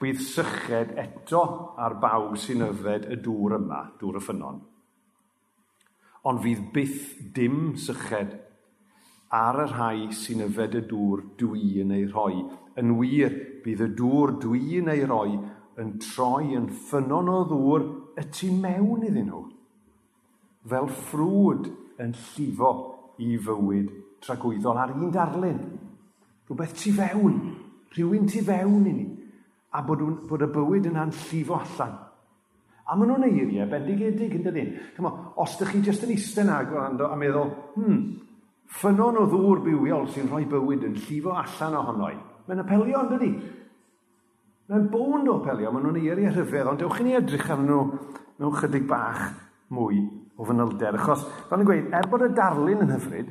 Bydd 0.00 0.22
syched 0.24 0.94
eto 1.00 1.42
ar 1.76 1.98
bawb 2.00 2.38
sy'n 2.40 2.64
yfed 2.70 3.04
y 3.12 3.18
dŵr 3.20 3.58
yma, 3.58 3.82
dŵr 4.00 4.16
y 4.16 4.24
ffynon. 4.24 4.62
Ond 6.26 6.42
fydd 6.44 6.64
byth 6.72 7.04
dim 7.36 7.60
syched 7.80 8.32
ar 9.36 9.60
y 9.66 9.68
rhai 9.74 10.08
sy'n 10.16 10.46
yfed 10.48 10.80
y 10.80 10.84
dŵr 10.88 11.24
dwi 11.40 11.82
yn 11.84 11.92
ei 11.98 12.08
rhoi. 12.08 12.40
Yn 12.80 12.96
wir, 12.96 13.36
bydd 13.64 13.84
y 13.84 13.92
dŵr 14.00 14.38
dwi 14.40 14.80
yn 14.80 14.92
ei 14.92 15.04
roi 15.04 15.36
yn 15.80 15.98
troi 16.00 16.54
yn 16.56 16.72
ffynon 16.72 17.28
o 17.28 17.40
ddŵr 17.52 17.88
y 18.16 18.28
tu 18.32 18.52
mewn 18.56 19.04
iddyn 19.04 19.28
nhw. 19.28 19.42
Fel 20.66 20.88
ffrwd 20.88 21.74
yn 22.02 22.12
llifo 22.16 22.70
i 23.22 23.36
fywyd 23.40 23.92
tragwyddol 24.24 24.80
ar 24.80 24.94
un 24.94 25.12
darlun. 25.12 25.60
Rhywbeth 26.46 26.74
tu 26.78 26.92
fewn, 26.94 27.38
rhywun 27.94 28.28
tu 28.30 28.42
fewn 28.44 28.86
i 28.86 28.92
ni, 28.92 29.06
a 29.72 29.82
bod, 29.82 30.02
bod 30.28 30.44
y 30.46 30.50
bywyd 30.52 30.90
yna'n 30.90 31.14
llifo 31.14 31.58
allan. 31.58 31.96
A 32.86 32.94
maen 32.94 33.10
nhw'n 33.10 33.26
eiriau 33.26 33.66
bendigedig 33.70 34.36
yn 34.38 34.44
dydyn. 34.44 34.70
Cymo, 34.94 35.10
os 35.42 35.56
ydych 35.56 35.72
chi 35.74 35.82
jyst 35.88 36.06
yn 36.06 36.14
eistedd 36.14 36.46
na 36.46 36.60
gwrando 36.68 37.08
a 37.10 37.16
meddwl, 37.18 37.50
hmm, 37.74 38.02
ffynon 38.78 39.18
o 39.22 39.26
ddŵr 39.30 39.64
bywiol 39.64 40.06
sy'n 40.14 40.30
rhoi 40.30 40.44
bywyd 40.50 40.86
yn 40.86 40.98
llifo 41.00 41.34
allan 41.34 41.80
ohono 41.80 42.12
i. 42.12 42.20
Mae'n 42.46 42.62
apelio 42.62 43.02
yn 43.02 43.10
dydi? 43.10 43.32
Mae'n 44.70 44.86
bond 44.92 45.32
o 45.32 45.40
apelio, 45.40 45.72
maen 45.74 45.88
nhw'n 45.88 45.98
eiriau 46.04 46.30
rhyfedd, 46.36 46.70
ond 46.70 46.84
dewch 46.84 47.02
i 47.02 47.08
ni 47.08 47.18
edrych 47.18 47.50
arnyn 47.50 47.72
nhw 47.72 47.82
mewn 48.38 48.54
chydig 48.60 48.86
bach 48.86 49.26
mwy 49.74 49.98
o 50.36 50.44
fanylder. 50.44 50.98
Achos, 51.00 51.24
fel 51.48 51.62
yn 51.62 51.68
gweud, 51.68 51.92
er 51.96 52.08
bod 52.10 52.26
y 52.26 52.30
darlun 52.36 52.84
yn 52.84 52.94
hyfryd, 52.94 53.30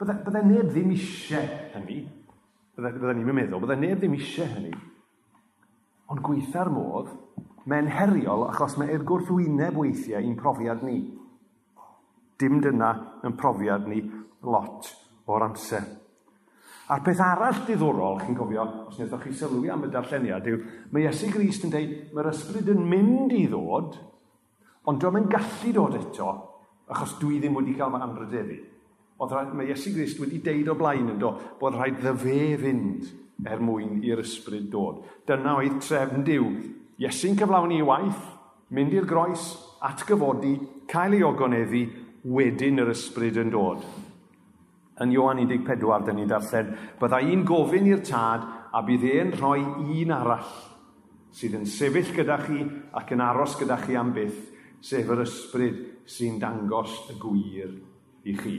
byddai, 0.00 0.18
bydde 0.26 0.42
neb 0.48 0.70
ddim 0.72 0.92
eisiau 0.94 1.48
hynny. 1.76 2.02
Byddai, 2.76 2.92
bydde 2.98 3.16
ni'n 3.18 3.36
meddwl, 3.38 3.62
byddai 3.64 3.78
neb 3.80 4.02
ddim 4.02 4.16
eisiau 4.18 4.50
hynny. 4.56 4.74
Ond 6.12 6.22
gweitha'r 6.26 6.70
modd, 6.72 7.10
mae'n 7.70 7.88
heriol 7.94 8.46
achos 8.50 8.76
mae 8.80 8.92
er 8.92 9.04
gwrthwyneb 9.06 9.78
weithiau 9.78 10.24
i'n 10.26 10.38
profiad 10.38 10.84
ni. 10.86 11.00
Dim 12.40 12.60
dyna 12.62 12.92
yn 13.24 13.36
profiad 13.38 13.88
ni 13.88 14.02
lot 14.42 14.90
o'r 15.30 15.46
amser. 15.46 15.84
A'r 16.92 17.00
peth 17.06 17.20
arall 17.24 17.60
diddorol, 17.64 18.18
chi'n 18.20 18.36
cofio, 18.36 18.64
os 18.90 18.98
wnaethoch 18.98 19.22
chi 19.24 19.34
sylwi 19.38 19.70
am 19.72 19.86
y 19.86 19.90
darlleniad, 19.92 20.48
yw 20.50 20.58
mae 20.92 21.06
Iesu 21.06 21.30
Grist 21.32 21.64
yn 21.64 21.72
dweud, 21.72 21.92
mae'r 22.12 22.32
ysbryd 22.32 22.68
yn 22.74 22.82
mynd 22.90 23.32
i 23.38 23.46
ddod, 23.48 23.94
Ond 24.90 24.98
dwi'n 24.98 25.20
yn 25.20 25.30
gallu 25.30 25.72
dod 25.76 25.94
eto, 25.94 26.30
achos 26.90 27.14
dwi 27.20 27.38
ddim 27.38 27.54
wedi 27.58 27.76
cael 27.78 27.92
fy 27.94 28.02
anrydeddu. 28.02 28.58
Oedd 29.22 29.34
rhaid, 29.36 29.52
mae 29.54 29.68
Iesu 29.70 29.92
Grist 29.94 30.18
wedi 30.18 30.40
deud 30.42 30.72
o 30.72 30.74
blaen 30.78 31.12
yn 31.12 31.20
do, 31.22 31.30
bod 31.60 31.76
rhaid 31.76 32.00
ddyfe 32.00 32.38
fynd 32.58 33.10
er 33.46 33.62
mwyn 33.62 34.00
i'r 34.02 34.22
ysbryd 34.24 34.66
dod. 34.72 35.02
Dyna 35.28 35.54
oedd 35.60 35.78
trefn 35.84 36.26
diw. 36.26 36.48
Iesu'n 37.02 37.38
cyflawni 37.38 37.78
i 37.78 37.86
waith, 37.86 38.24
mynd 38.74 38.96
i'r 38.96 39.06
groes, 39.06 39.52
atgyfodi, 39.86 40.56
cael 40.90 41.14
ei 41.14 41.22
ogoneddi, 41.26 41.84
wedyn 42.34 42.82
yr 42.82 42.90
ysbryd 42.90 43.38
yn 43.42 43.54
dod. 43.54 43.86
Yn 45.02 45.14
Ioan 45.14 45.38
14, 45.46 46.06
dyn 46.08 46.18
ni 46.18 46.26
darllen, 46.30 46.74
bydda 46.98 47.22
un 47.30 47.46
gofyn 47.46 47.86
i'r 47.90 48.02
tad 48.06 48.50
a 48.74 48.82
bydd 48.86 49.06
e'n 49.14 49.34
rhoi 49.38 49.62
un 49.62 50.14
arall 50.18 50.52
sydd 51.32 51.54
yn 51.56 51.68
sefyll 51.68 52.10
gyda 52.12 52.36
chi 52.42 52.58
ac 52.98 53.14
yn 53.14 53.22
aros 53.24 53.54
gyda 53.56 53.78
chi 53.80 53.96
am 53.96 54.10
byth 54.12 54.51
sef 54.82 55.10
yr 55.14 55.22
ysbryd 55.22 55.80
sy'n 56.08 56.40
dangos 56.42 56.96
y 57.12 57.16
gwir 57.22 57.76
i 58.26 58.34
chi. 58.38 58.56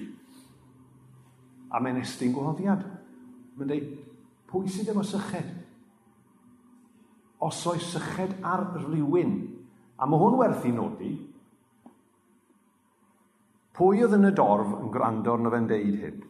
A 1.74 1.82
mae'n 1.84 2.00
estyn 2.02 2.34
gwahoddiad. 2.36 2.84
Mae'n 3.58 3.70
dweud, 3.70 3.92
pwy 4.50 4.72
sydd 4.72 4.94
efo 4.94 5.04
syched? 5.06 5.52
Os 7.44 7.60
oes 7.68 7.86
syched 7.92 8.38
ar 8.48 8.70
rywun, 8.86 9.36
a 10.00 10.08
mae 10.08 10.22
hwn 10.22 10.40
werth 10.40 10.68
i 10.70 10.72
nodi, 10.74 11.12
pwy 13.76 14.04
oedd 14.06 14.16
yn 14.16 14.30
y 14.30 14.34
dorf 14.38 14.72
yn 14.78 14.92
gwrando 14.94 15.36
arno 15.36 15.52
fe'n 15.52 15.68
deud 15.70 15.98
hyn? 16.06 16.22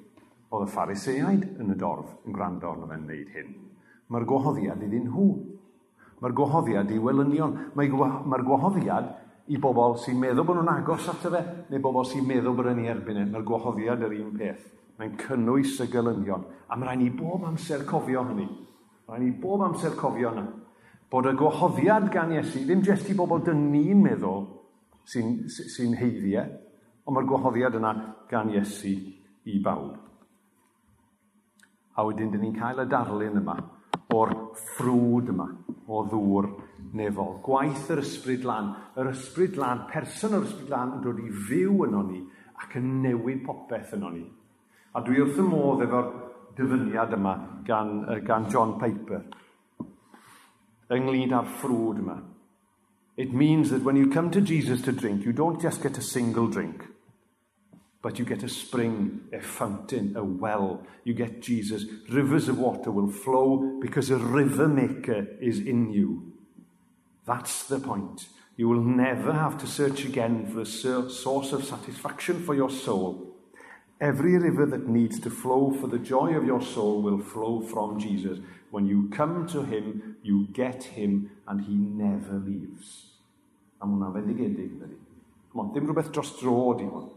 Oedd 0.54 0.68
y 0.68 0.74
phariseaid 0.74 1.46
yn 1.62 1.74
y 1.74 1.78
dorf 1.80 2.16
yn 2.24 2.34
gwrando 2.34 2.72
arno 2.72 2.90
fe'n 2.90 3.06
deud 3.10 3.34
hyn. 3.36 3.52
Mae'r 4.10 4.26
gwahoddiad 4.30 4.82
iddyn 4.86 5.10
nhw. 5.10 5.28
Mae'r 6.22 6.36
gwahoddiad 6.38 6.92
i 6.94 7.00
welynion. 7.02 7.56
Mae'r 7.76 8.46
gwahoddiad 8.48 9.10
i 9.52 9.60
bobl 9.60 9.98
sy'n 10.00 10.20
meddwl 10.20 10.46
bod 10.48 10.60
nhw'n 10.60 10.72
agos 10.72 11.10
ato 11.12 11.32
fe, 11.34 11.42
neu 11.70 11.82
bobl 11.84 12.06
sy'n 12.08 12.26
meddwl 12.28 12.56
bod 12.56 12.70
yn 12.72 12.84
ei 12.84 12.92
erbyn 12.94 13.20
e. 13.20 13.26
Mae'r 13.28 13.48
gwahoddiad 13.48 14.06
yr 14.08 14.16
un 14.22 14.32
peth. 14.38 14.70
Mae'n 15.00 15.18
cynnwys 15.20 15.76
y 15.84 15.88
gylynion. 15.92 16.46
A 16.70 16.78
mae 16.78 16.88
rhaid 16.88 17.02
ni 17.02 17.10
bob 17.18 17.44
amser 17.50 17.84
cofio 17.90 18.24
hynny. 18.30 18.48
Mae 19.08 19.18
rhaid 19.18 19.26
ni 19.26 19.34
bob 19.44 19.66
amser 19.68 19.98
cofio 20.00 20.32
hynny. 20.32 20.48
Bod 21.12 21.28
y 21.30 21.36
gwahoddiad 21.38 22.08
gan 22.14 22.32
Iesu, 22.34 22.64
ddim 22.64 22.82
jyst 22.86 23.12
i 23.12 23.18
bobl 23.18 23.44
dyn 23.46 23.68
ni'n 23.74 24.00
meddwl 24.02 24.48
sy'n 25.12 25.36
sy, 25.52 25.68
sy 25.70 25.90
heiddiau, 26.00 26.48
e, 26.48 27.04
ond 27.04 27.18
mae'r 27.18 27.28
gwahoddiad 27.30 27.76
yna 27.78 27.92
gan 28.32 28.50
Iesu 28.54 28.96
i 29.52 29.60
bawb. 29.62 30.00
A 31.94 32.06
wedyn, 32.08 32.32
dyn 32.32 32.42
ni'n 32.48 32.56
cael 32.58 32.82
y 32.82 32.88
darlun 32.90 33.42
yma 33.44 33.60
o'r 34.14 34.34
ffrwd 34.76 35.32
yma, 35.34 35.48
o 35.88 36.04
ddŵr 36.10 36.50
nefol. 36.98 37.38
Gwaith 37.46 37.90
yr 37.94 38.04
ysbryd 38.04 38.46
lan. 38.48 38.74
Yr 39.00 39.12
ysbryd 39.14 39.58
lan, 39.62 39.86
person 39.92 40.38
yr 40.38 40.48
ysbryd 40.48 40.74
lan 40.74 40.98
yn 40.98 41.06
dod 41.06 41.22
i 41.24 41.30
fyw 41.48 41.86
yno 41.88 42.04
ni 42.10 42.22
ac 42.64 42.78
yn 42.80 42.92
newid 43.04 43.44
popeth 43.46 43.96
yno 43.98 44.12
ni. 44.14 44.26
A 44.94 45.02
dwi 45.02 45.24
wrth 45.24 45.40
y 45.42 45.48
modd 45.48 45.86
efo'r 45.88 46.12
dyfyniad 46.58 47.16
yma 47.18 47.34
gan, 47.66 47.96
gan 48.28 48.46
John 48.52 48.78
Piper 48.82 49.24
ynglyd 50.94 51.34
â'r 51.34 51.50
ffrwd 51.60 52.02
yma. 52.04 52.20
It 53.18 53.34
means 53.34 53.70
that 53.70 53.84
when 53.84 53.96
you 53.96 54.10
come 54.10 54.32
to 54.32 54.42
Jesus 54.42 54.82
to 54.82 54.92
drink, 54.92 55.26
you 55.26 55.34
don't 55.34 55.62
just 55.62 55.84
get 55.84 55.98
a 55.98 56.02
single 56.02 56.48
drink. 56.48 56.88
But 58.04 58.20
you 58.20 58.26
get 58.26 58.44
a 58.44 58.50
spring, 58.50 59.22
a 59.32 59.40
fountain, 59.40 60.16
a 60.16 60.24
well. 60.24 60.86
You 61.06 61.14
get 61.16 61.42
Jesus. 61.42 61.86
Rivers 62.10 62.50
of 62.50 62.60
water 62.60 62.92
will 62.92 63.10
flow 63.10 63.80
because 63.82 64.12
a 64.12 64.18
river 64.18 64.68
maker 64.68 65.26
is 65.42 65.60
in 65.60 65.92
you. 65.92 66.34
That's 67.26 67.64
the 67.64 67.80
point. 67.80 68.28
You 68.58 68.68
will 68.68 68.84
never 68.84 69.32
have 69.32 69.58
to 69.60 69.68
search 69.68 70.04
again 70.06 70.46
for 70.46 70.60
a 70.60 70.66
source 70.66 71.54
of 71.54 71.64
satisfaction 71.64 72.44
for 72.44 72.54
your 72.54 72.70
soul. 72.70 73.36
Every 74.02 74.38
river 74.38 74.66
that 74.66 74.90
needs 74.90 75.18
to 75.22 75.30
flow 75.30 75.72
for 75.72 75.88
the 75.88 75.98
joy 75.98 76.36
of 76.36 76.46
your 76.46 76.62
soul 76.62 77.02
will 77.02 77.20
flow 77.20 77.62
from 77.62 78.00
Jesus. 78.00 78.40
When 78.70 78.86
you 78.86 79.08
come 79.10 79.48
to 79.48 79.64
him, 79.64 80.18
you 80.24 80.48
get 80.52 80.84
him 80.84 81.32
and 81.48 81.62
he 81.62 81.74
never 81.74 82.34
leaves. 82.34 83.14
A 83.80 83.88
mae 83.88 83.96
hwnna'n 83.96 84.14
fendigedig, 84.16 84.76
dydy. 84.80 84.98
Dim 85.76 85.88
rhywbeth 85.88 86.12
dros 86.16 86.30
dro, 86.40 86.74
di 86.80 86.86
hwn. 86.88 87.10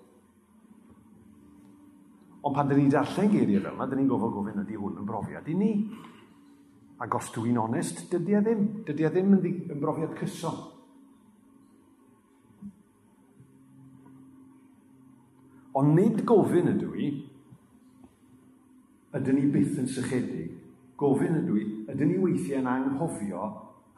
Ond 2.47 2.55
pan 2.55 2.69
dyn 2.71 2.85
ni 2.85 2.91
darllen 2.93 3.33
geiriau 3.33 3.65
fel 3.65 3.73
yna, 3.75 3.87
dyn 3.91 3.99
ni'n 3.99 4.11
gofod 4.11 4.35
gofyn 4.37 4.63
ydy 4.63 4.79
hwn 4.79 5.01
yn 5.01 5.09
brofiad 5.09 5.49
i 5.51 5.57
ni. 5.59 5.73
Ac 7.03 7.19
os 7.19 7.33
dwi'n 7.35 7.59
onest, 7.59 8.05
dydy 8.13 8.37
e 8.39 8.43
ddim. 8.45 8.65
Dydy 8.87 9.07
e 9.09 9.11
ddim 9.11 9.35
yn, 9.35 9.57
yn 9.75 9.83
brofiad 9.83 10.15
cyson. 10.21 10.61
Ond 15.77 15.93
nid 15.99 16.23
gofyn 16.29 16.71
ydw 16.77 16.95
i, 17.03 17.11
ydyn 19.19 19.41
ni 19.41 19.51
byth 19.51 19.83
yn 19.83 19.91
sychedig. 19.91 20.55
Gofyn 20.97 21.43
ydw 21.43 21.59
i, 21.59 21.69
ydyn 21.93 22.15
ni 22.15 22.23
weithiau 22.23 22.63
yn 22.63 22.73
anghofio 22.73 23.51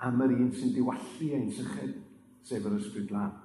am 0.09 0.25
yr 0.25 0.39
un 0.41 0.53
sy'n 0.57 0.73
diwallu 0.75 1.35
ein 1.37 1.51
sychyd, 1.53 1.97
sef 2.49 2.65
yr 2.65 2.81
ysbryd 2.81 3.13
lan. 3.15 3.37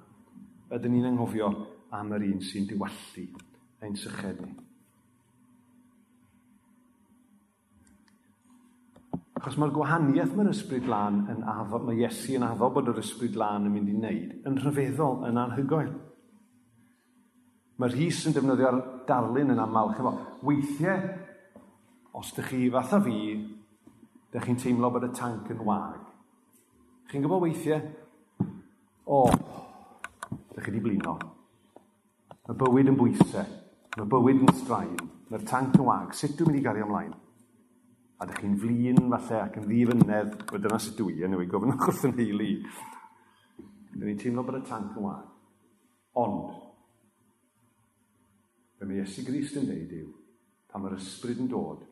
Ydyn 0.72 0.96
ni'n 0.96 1.12
anghofio 1.12 1.52
am 1.94 2.16
yr 2.16 2.30
un 2.32 2.40
sy'n 2.42 2.70
diwallu 2.72 3.28
ein 3.84 4.00
sychyd 4.00 4.40
ni. 4.42 4.63
Achos 9.34 9.56
mae'r 9.58 9.72
gwahaniaeth 9.74 10.34
mae'r 10.38 10.52
ysbryd 10.52 10.86
lan 10.86 11.24
yn 11.32 11.40
addo, 11.50 11.80
mae 11.82 11.98
Iesu 11.98 12.36
yn 12.38 12.44
addo 12.46 12.68
bod 12.70 12.90
yr 12.92 13.00
ysbryd 13.02 13.34
lan 13.40 13.66
yn 13.66 13.74
mynd 13.74 13.90
i 13.90 13.96
wneud 13.96 14.46
yn 14.46 14.58
rhyfeddol, 14.62 15.24
yn 15.26 15.40
anhygoel. 15.42 15.90
Mae 17.82 17.90
Rhys 17.90 18.20
yn 18.28 18.36
defnyddio'r 18.36 18.78
darlun 19.08 19.50
yn 19.50 19.58
aml. 19.58 19.90
Chyfo, 19.96 20.12
weithiau, 20.46 21.08
os 22.14 22.30
ydych 22.30 22.52
chi 22.52 22.68
fatha 22.70 23.00
fi, 23.02 23.16
ydych 24.28 24.46
chi'n 24.46 24.60
teimlo 24.62 24.92
bod 24.94 25.08
y 25.08 25.10
tank 25.18 25.50
yn 25.50 25.64
wag. 25.66 25.98
Chi'n 27.10 27.26
gwybod 27.26 27.42
weithiau? 27.42 27.82
O, 29.10 29.24
ydych 29.26 30.62
chi 30.62 30.70
wedi 30.70 30.84
blino. 30.86 31.16
Mae 32.46 32.60
bywyd 32.62 32.92
yn 32.92 33.00
bwysau. 33.00 33.50
Mae 33.98 34.08
bywyd 34.14 34.46
yn 34.46 34.56
straen. 34.62 34.94
Mae'r 35.32 35.50
tank 35.50 35.74
yn 35.74 35.86
wag. 35.90 36.14
Sut 36.14 36.38
dwi'n 36.38 36.52
mynd 36.52 36.62
i 36.62 36.64
gario 36.68 36.86
ymlaen? 36.86 37.14
a 38.24 38.26
ydych 38.26 38.40
chi'n 38.40 38.56
flin 38.56 39.00
falle 39.12 39.38
ac 39.42 39.56
yn 39.60 39.66
ddifynedd, 39.68 40.36
wel 40.48 40.60
dyna 40.64 40.78
sydd 40.80 40.96
dwi 40.96 41.24
yn 41.26 41.36
ei 41.36 41.48
gofyn 41.50 41.74
o'ch 41.74 41.86
wrth 41.90 42.04
yn 42.08 42.14
heili. 42.16 42.52
Dyn 43.92 44.06
ni'n 44.08 44.20
teimlo 44.20 44.44
bod 44.46 44.56
y 44.56 44.60
tank 44.64 44.94
yn 44.96 45.04
wahan. 45.04 45.26
Ond, 46.22 46.54
be 48.78 48.88
mae 48.88 49.02
Iesu 49.02 49.26
Grist 49.26 49.58
yn 49.60 49.66
dweud 49.68 49.92
yw, 49.98 50.06
pan 50.70 50.84
mae'r 50.84 50.96
ysbryd 50.96 51.42
yn 51.44 51.50
dod, 51.52 51.82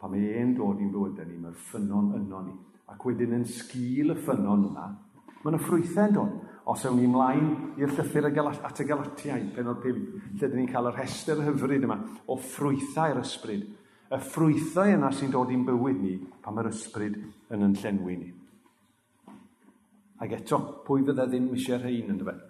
pan 0.00 0.12
mae 0.12 0.34
e'n 0.40 0.52
dod 0.58 0.82
i'n 0.82 0.90
bywydau 0.92 1.30
ni, 1.30 1.38
mae'r 1.40 1.56
ffynon 1.70 2.12
yno 2.18 2.42
ni. 2.44 2.56
Ac 2.92 3.06
wedyn 3.08 3.38
yn 3.38 3.46
sgil 3.48 4.12
y 4.12 4.18
ffynon 4.18 4.66
yna, 4.68 4.90
mae 5.38 5.54
yna 5.54 5.62
ffrwythau'n 5.62 6.18
dod. 6.18 6.42
Os 6.72 6.84
ewn 6.88 6.96
ni 6.96 7.04
ymlaen 7.04 7.48
i'r 7.80 7.90
llythyr 7.92 8.28
at 8.28 8.78
y 8.80 8.86
Galatiaid, 8.88 9.48
penod 9.56 9.80
5, 9.84 10.04
lle 10.34 10.48
dyn 10.48 10.60
ni'n 10.60 10.68
cael 10.72 10.88
yr 10.88 11.00
hester 11.02 11.42
hyfryd 11.44 11.84
yma 11.84 11.98
o 12.28 12.36
ffrwythau'r 12.40 13.20
ysbryd 13.20 13.66
y 14.14 14.20
ffrwythau 14.22 14.94
yna 14.94 15.10
sy'n 15.10 15.32
dod 15.32 15.50
i'n 15.50 15.64
bywyd 15.66 16.00
ni 16.00 16.14
pan 16.42 16.54
mae'r 16.54 16.70
ysbryd 16.70 17.16
yn 17.54 17.66
yn 17.66 17.76
llenwi 17.80 18.16
ni. 18.20 18.30
Ac 20.22 20.36
eto, 20.36 20.60
pwy 20.86 21.02
fydda 21.06 21.26
ddim 21.26 21.48
eisiau 21.56 21.80
rhain 21.80 22.12
yn 22.14 22.20
dweud? 22.20 22.42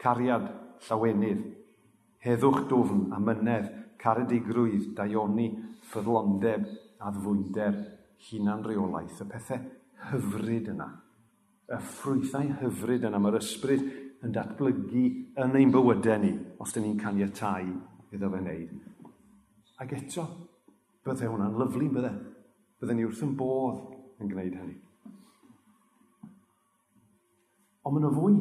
Cariad, 0.00 0.46
llawenydd, 0.86 1.42
heddwch 2.24 2.62
dofn, 2.70 3.04
amynedd, 3.14 3.68
caredigrwydd, 4.00 4.88
daioni, 4.96 5.50
ffyddlondeb, 5.90 6.64
addfwynder, 7.04 7.76
hunanreolaeth, 8.30 9.20
y 9.22 9.28
pethau 9.30 9.66
hyfryd 10.08 10.70
yna. 10.72 10.88
Y 11.68 11.80
ffrwythau 11.90 12.56
hyfryd 12.62 13.04
yna, 13.10 13.20
mae'r 13.22 13.38
ysbryd 13.42 13.84
yn 14.24 14.32
datblygu 14.34 15.04
yn 15.42 15.60
ein 15.60 15.74
bywydau 15.74 16.18
ni, 16.22 16.32
os 16.62 16.72
dyn 16.74 16.88
ni'n 16.88 16.98
caniatau 17.02 17.68
iddo 18.14 18.32
fe 18.32 18.40
wneud. 18.40 18.74
Ac 19.82 19.94
eto, 19.98 20.26
Byddai 21.02 21.28
hwnna'n 21.30 21.58
lyflu, 21.58 21.88
byddai. 21.96 22.14
Byddai 22.80 22.96
ni 22.98 23.06
wrth 23.06 23.22
yn 23.26 23.36
bodd 23.38 24.22
yn 24.22 24.30
gwneud 24.30 24.58
hynny. 24.58 24.76
Ond 27.82 27.96
mae'n 27.96 28.06
yna 28.06 28.12
fwy. 28.14 28.36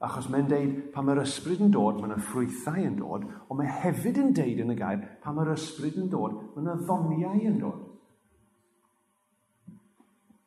Achos 0.00 0.30
mae'n 0.32 0.48
deud, 0.48 0.76
pan 0.94 1.04
mae'r 1.04 1.20
ysbryd 1.26 1.60
yn 1.66 1.72
dod, 1.74 1.98
mae'n 2.00 2.22
ffrwythau 2.24 2.80
yn 2.80 2.96
dod, 2.96 3.26
ond 3.52 3.58
mae 3.58 3.68
hefyd 3.82 4.22
yn 4.22 4.30
deud 4.36 4.62
yn 4.64 4.72
y 4.72 4.76
gair, 4.78 5.02
pan 5.20 5.36
mae'r 5.36 5.52
ysbryd 5.52 5.98
yn 6.00 6.08
dod, 6.12 6.38
mae'n 6.54 6.86
ddoniau 6.86 7.42
yn 7.50 7.58
dod. 7.60 7.82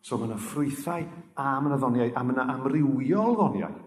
So 0.04 0.18
mae'n 0.18 0.42
ffrwythau 0.42 1.06
a 1.38 1.52
mae'n 1.62 1.78
ddoniau, 1.78 2.10
a 2.18 2.26
mae'n 2.26 2.56
amrywiol 2.58 3.38
ddoniau. 3.38 3.78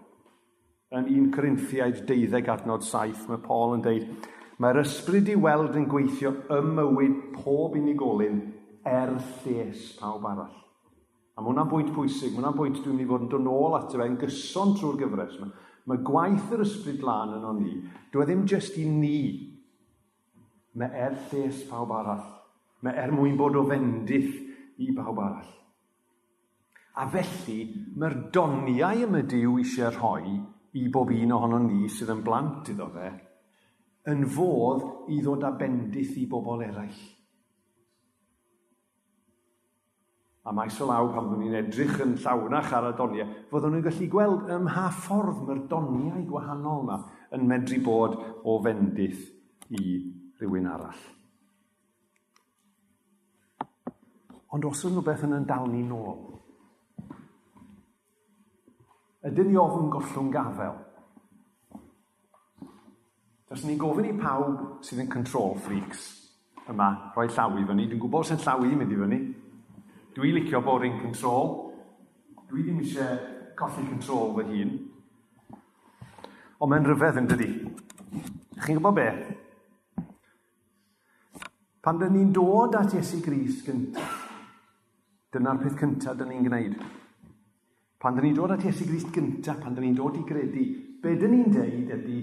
Yn 0.95 1.11
1 1.11 1.27
Corinthiaid 1.35 1.99
12 2.07 2.47
adnod 2.53 2.87
7, 2.87 3.27
mae 3.27 3.43
Paul 3.43 3.75
yn 3.75 3.83
deud, 3.83 4.07
Mae'r 4.57 4.79
ysbryd 4.81 5.27
i 5.29 5.35
weld 5.37 5.75
yn 5.77 5.85
gweithio 5.89 6.31
ymywyd 6.55 7.17
pob 7.35 7.75
unigolyn 7.77 8.39
er 8.87 9.11
lles 9.43 9.91
pawb 9.99 10.25
arall. 10.25 10.55
A 11.37 11.43
mae 11.43 11.51
hwnna'n 11.51 11.69
bwynt 11.69 11.91
pwysig, 11.93 12.31
mae 12.31 12.39
hwnna'n 12.39 12.57
bwynt 12.57 12.79
dwi'n 12.81 12.95
mynd 12.97 13.03
i 13.03 13.09
fod 13.11 13.25
yn 13.27 13.29
dod 13.29 13.43
nôl 13.45 13.75
ato 13.77 13.99
fe 13.99 14.07
yn 14.09 14.17
gyson 14.17 14.73
trwy'r 14.79 14.97
gyfres. 15.03 15.35
Mae, 15.37 15.51
mae 15.85 16.01
gwaith 16.07 16.55
yr 16.55 16.63
ysbryd 16.65 17.05
lan 17.05 17.35
yn 17.37 17.45
o'n 17.45 17.59
ni, 17.61 17.75
dwi 18.09 18.23
e 18.23 18.27
ddim 18.31 18.41
jyst 18.49 18.79
i 18.81 18.87
ni. 18.89 19.19
Mae 20.81 21.05
er 21.05 21.13
lles 21.29 21.61
pawb 21.69 21.93
arall. 21.93 22.25
Mae 22.81 22.97
er 22.97 23.13
mwyn 23.13 23.37
bod 23.37 23.59
o 23.61 23.63
fendith 23.69 24.33
i 24.81 24.89
bawb 24.97 25.21
arall. 25.21 25.53
A 26.97 27.05
felly, 27.13 27.59
mae'r 27.93 28.17
doniau 28.33 29.05
yma 29.05 29.21
Dyw 29.21 29.59
eisiau 29.61 29.93
rhoi 29.93 30.33
i 30.81 30.89
bob 30.89 31.13
un 31.13 31.37
ohono 31.37 31.61
ni 31.61 31.85
sydd 31.93 32.09
yn 32.15 32.25
blant 32.25 32.73
iddo 32.73 32.89
fe, 32.95 33.11
yn 34.07 34.23
fodd 34.31 35.11
i 35.11 35.19
ddod 35.19 35.43
â 35.43 35.53
bendith 35.59 36.15
i 36.19 36.25
bobl 36.29 36.63
eraill. 36.63 36.99
A 40.47 40.53
maes 40.55 40.77
o 40.79 40.85
law 40.87 41.09
pan 41.11 41.25
fyddwn 41.27 41.41
ni'n 41.43 41.57
edrych 41.59 41.97
yn 42.05 42.13
llawnach 42.23 42.71
ar 42.77 42.87
y 42.87 42.93
doniau, 42.95 43.33
fyddwn 43.51 43.73
ni'n 43.75 43.83
gallu 43.83 44.07
gweld 44.13 44.53
ym 44.55 44.63
mha 44.69 44.85
ffordd 44.95 45.43
mae'r 45.43 45.65
doniau 45.73 46.23
gwahanol 46.29 46.85
yma 46.85 46.97
yn 47.35 47.43
medru 47.49 47.81
bod 47.83 48.15
o 48.47 48.55
fendith 48.63 49.25
i 49.75 49.83
rhywun 50.39 50.71
arall. 50.71 51.03
Ond 54.55 54.69
os 54.69 54.85
yna 54.87 55.03
beth 55.03 55.27
yn 55.27 55.35
yn 55.35 55.49
dal 55.49 55.67
ni 55.67 55.83
nôl, 55.83 56.21
ydyn 59.27 59.51
ni 59.51 59.59
ofyn 59.59 59.91
gollwng 59.91 60.31
gafel? 60.31 60.86
Os 63.47 63.63
ni'n 63.63 63.79
gofyn 63.79 64.09
i 64.09 64.15
pawb 64.17 64.83
sydd 64.83 65.05
yn 65.05 65.11
control 65.11 65.55
freaks 65.63 66.07
yma 66.67 66.89
rhoi 67.13 67.29
llaw 67.31 67.55
i 67.55 67.63
fyny, 67.63 67.85
dwi'n 67.87 68.01
gwybod 68.01 68.27
sy'n 68.27 68.41
llaw 68.43 68.65
i 68.67 68.75
mynd 68.75 68.91
i 68.91 68.99
fyny. 68.99 69.19
Dwi'n 70.17 70.35
licio 70.35 70.59
bod 70.65 70.83
yn 70.83 70.97
control. 70.99 71.53
Dwi 72.49 72.63
ddim 72.65 72.81
eisiau 72.83 73.15
colli 73.59 73.85
control 73.87 74.33
fy 74.35 74.45
hun. 74.51 74.73
Ond 76.59 76.71
mae'n 76.71 76.87
rhyfedd 76.89 77.19
yn 77.21 77.29
dydi. 77.31 77.49
Chi'n 78.65 78.79
gwybod 78.81 78.97
be? 78.97 79.07
Pan 81.83 82.01
dyn 82.01 82.17
ni'n 82.17 82.33
dod 82.35 82.75
at 82.75 82.97
Iesu 82.97 83.21
Gris 83.23 83.61
gyntaf, 83.63 84.15
dyna'r 85.31 85.61
peth 85.61 85.77
cyntaf 85.79 86.17
dyn 86.19 86.33
ni'n 86.33 86.49
gwneud. 86.49 86.73
Pan 88.01 88.17
dyn 88.17 88.27
ni'n 88.27 88.35
dod 88.35 88.57
at 88.57 88.65
Iesu 88.67 88.89
Gris 88.89 89.07
gyntaf, 89.13 89.61
pan 89.61 89.77
dyn 89.77 89.87
ni'n 89.87 89.95
dod 89.95 90.17
i 90.19 90.25
gredu, 90.27 90.65
be 90.99 91.15
dyn 91.15 91.31
ni'n 91.31 91.53
deud 91.53 91.93
ydy, 91.95 92.17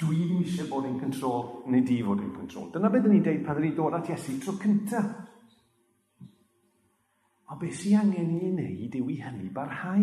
dwi 0.00 0.24
ddim 0.24 0.42
eisiau 0.42 0.68
bod 0.70 0.88
yn 0.88 0.98
control, 0.98 1.44
neu 1.70 1.84
di 1.86 2.00
fod 2.02 2.22
yn 2.22 2.32
control. 2.34 2.70
Dyna 2.74 2.90
beth 2.90 3.06
ni'n 3.10 3.22
deud 3.22 3.44
pan 3.46 3.60
ni'n 3.62 3.76
dod 3.76 3.94
at 3.98 4.10
Iesu 4.10 4.38
tro 4.42 4.56
cyntaf. 4.60 5.10
A 7.52 7.58
beth 7.60 7.76
sy'n 7.78 8.00
angen 8.00 8.32
i 8.34 8.40
ni 8.40 8.50
wneud 8.50 8.96
yw 8.98 9.12
i 9.14 9.20
hynny 9.22 9.50
barhau. 9.54 10.02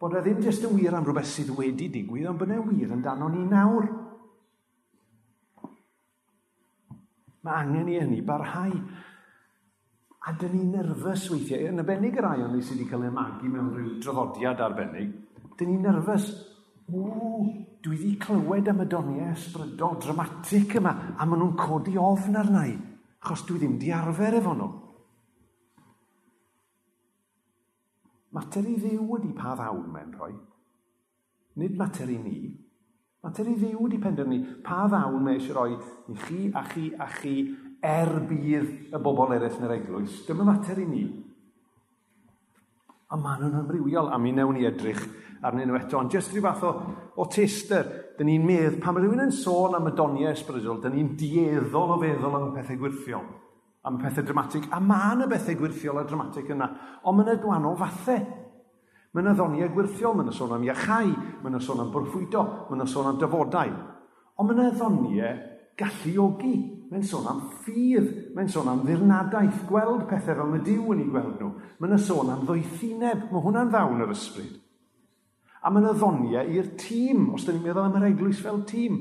Bod 0.00 0.16
e 0.16 0.22
ddim 0.24 0.40
jyst 0.40 0.64
yn 0.64 0.78
wir 0.78 0.96
am 0.96 1.04
rhywbeth 1.04 1.28
sydd 1.28 1.52
wedi 1.58 1.90
digwydd, 1.92 2.30
ond 2.30 2.40
bod 2.40 2.54
e'n 2.54 2.64
wir 2.70 2.86
yn 2.88 2.96
amdano 2.96 3.28
ni 3.28 3.44
nawr. 3.44 3.88
Mae 7.44 7.56
angen 7.58 7.90
i 7.92 7.98
hynny 8.00 8.22
barhau. 8.24 8.72
A 10.20 10.32
dyn 10.36 10.54
ni'n 10.56 10.72
nerfus 10.76 11.26
weithiau, 11.32 11.68
yn 11.68 11.80
arbennig 11.80 12.16
yr 12.20 12.28
aion 12.30 12.54
ni 12.54 12.62
sydd 12.64 12.80
wedi 12.80 12.88
cael 12.88 13.04
ei 13.08 13.12
magu 13.12 13.48
mewn 13.52 13.70
rhyw 13.74 13.92
draddodiad 14.04 14.64
arbennig, 14.64 15.12
dyn 15.56 15.70
ni'n 15.72 15.84
nerfus. 15.88 16.26
Ww, 16.92 17.44
dwi 17.80 17.96
wedi 17.96 18.16
clywed 18.20 18.68
am 18.68 18.82
y 18.84 18.86
doniau 18.86 19.32
ysbrydol 19.32 19.96
dramatic 20.02 20.76
yma, 20.76 20.92
a 21.16 21.24
maen 21.24 21.40
nhw'n 21.40 21.56
codi 21.56 21.96
ofn 21.96 22.36
arna 22.36 22.66
i, 22.68 22.74
achos 23.22 23.46
dwi 23.48 23.60
ddim 23.60 23.78
di 23.80 23.92
arfer 23.96 24.36
efo 24.36 24.52
nhw. 24.56 24.70
Mater 28.36 28.66
i 28.68 28.76
ddiw 28.78 29.14
ydy 29.16 29.32
pa 29.34 29.56
ddawn 29.58 29.88
mewn 29.90 30.12
rhoi. 30.14 30.34
Nid 31.58 31.78
mater 31.78 32.12
i 32.12 32.18
ni. 32.20 32.36
Mater 33.24 33.48
i 33.48 33.56
ddiw 33.56 33.88
ydy 33.88 33.98
penderfynu 34.02 34.60
pa 34.66 34.84
ddawn 34.86 35.24
mae 35.24 35.40
eisiau 35.40 35.56
rhoi 35.56 35.80
i 36.12 36.18
chi 36.20 36.44
a 36.54 36.62
chi 36.68 36.84
a 36.94 37.08
chi 37.16 37.34
er 37.82 38.12
bydd 38.28 38.92
y 38.92 39.00
bobl 39.02 39.34
eraill 39.34 39.56
yn 39.56 39.66
yr 39.66 39.74
eglwys. 39.80 40.20
Dyma 40.28 40.46
mater 40.52 40.78
i 40.78 40.86
ni. 40.86 41.02
A 43.10 43.18
maen 43.18 43.42
nhw'n 43.42 43.64
ymrywiol, 43.64 44.12
a 44.12 44.20
mi 44.22 44.30
newn 44.36 44.60
ni 44.60 44.68
edrych 44.68 45.02
arnyn 45.46 45.70
nhw 45.70 45.78
eto, 45.78 45.98
ond 46.00 46.14
jyst 46.14 46.32
rhyw 46.34 46.44
fath 46.44 46.64
o, 46.68 46.72
o 47.20 47.26
tester. 47.32 47.88
Dyn 48.18 48.28
ni'n 48.28 48.46
medd, 48.46 48.78
pan 48.82 48.96
mae 48.96 49.04
rhywun 49.04 49.24
yn 49.24 49.34
sôn 49.34 49.76
am 49.78 49.88
y 49.88 49.94
doniau 49.96 50.34
ysbrydol, 50.34 50.80
dyn 50.82 50.96
ni'n 50.96 51.14
dieddol 51.20 51.94
o 51.94 52.00
feddwl 52.02 52.36
am 52.36 52.48
y 52.50 52.56
pethau 52.58 52.80
gwirthiol, 52.82 53.28
am 53.88 53.96
y 53.96 54.02
pethau 54.04 54.26
dramatig, 54.28 54.66
a 54.68 54.80
mae 54.84 55.14
yna 55.16 55.28
bethau 55.30 55.56
gwirthiol 55.60 56.02
a 56.02 56.04
dramatig 56.08 56.50
yna, 56.52 56.68
ond 57.04 57.18
mae 57.18 57.28
yna 57.28 57.38
dwanol 57.40 57.78
fathau. 57.80 58.26
Mae 59.10 59.24
yna 59.24 59.32
ddoniau 59.34 59.72
gwirthiol, 59.74 60.14
mae 60.14 60.28
yna 60.28 60.34
sôn 60.36 60.52
am 60.54 60.66
iachau, 60.68 61.14
mae 61.40 61.50
yna 61.50 61.62
sôn 61.64 61.80
am 61.82 61.88
brwfwydo, 61.94 62.44
mae 62.68 62.76
yna 62.78 62.86
sôn 62.90 63.08
am 63.10 63.16
dyfodau. 63.18 63.72
Ond 64.38 64.46
mae 64.50 64.60
yna 64.60 64.74
ddoniau 64.76 65.40
galluogi. 65.80 66.56
Mae'n 66.90 67.04
sôn 67.06 67.26
am 67.30 67.44
ffydd, 67.62 68.06
mae'n 68.34 68.48
sôn 68.50 68.68
am 68.70 68.80
ddirnadaeth, 68.82 69.60
gweld 69.68 70.08
pethau 70.10 70.34
fel 70.40 70.56
y 70.56 70.62
diw 70.66 70.88
yn 70.94 71.04
ei 71.04 71.10
gweld 71.10 71.36
nhw. 71.38 71.50
Mae'n 71.78 72.00
sôn 72.02 72.32
am 72.32 72.42
ddoethineb, 72.48 73.28
mae 73.30 73.44
hwnna'n 73.44 73.70
ddawn 73.70 74.02
yr 74.02 74.10
ysbryd 74.10 74.56
am 75.66 75.76
yn 75.80 75.88
addoniau 75.90 76.52
i'r 76.56 76.70
tîm, 76.80 77.28
os 77.34 77.44
da 77.44 77.52
ni'n 77.52 77.64
meddwl 77.64 77.86
am 77.86 77.98
yr 78.00 78.08
eglwys 78.10 78.40
fel 78.42 78.62
tîm. 78.68 79.00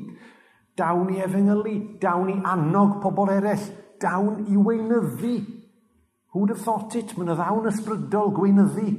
Dawn 0.79 1.11
i 1.13 1.19
efengylu, 1.23 1.75
dawn 2.01 2.31
i 2.31 2.37
annog 2.47 2.99
pobl 3.03 3.31
eraill, 3.33 3.69
dawn 4.01 4.43
i 4.47 4.57
weinyddu. 4.57 5.37
Who'd 6.33 6.53
have 6.53 6.61
thought 6.61 6.95
it? 6.95 7.15
Mae'n 7.17 7.33
ddawn 7.33 7.69
ysbrydol 7.71 8.33
gweinyddu. 8.37 8.89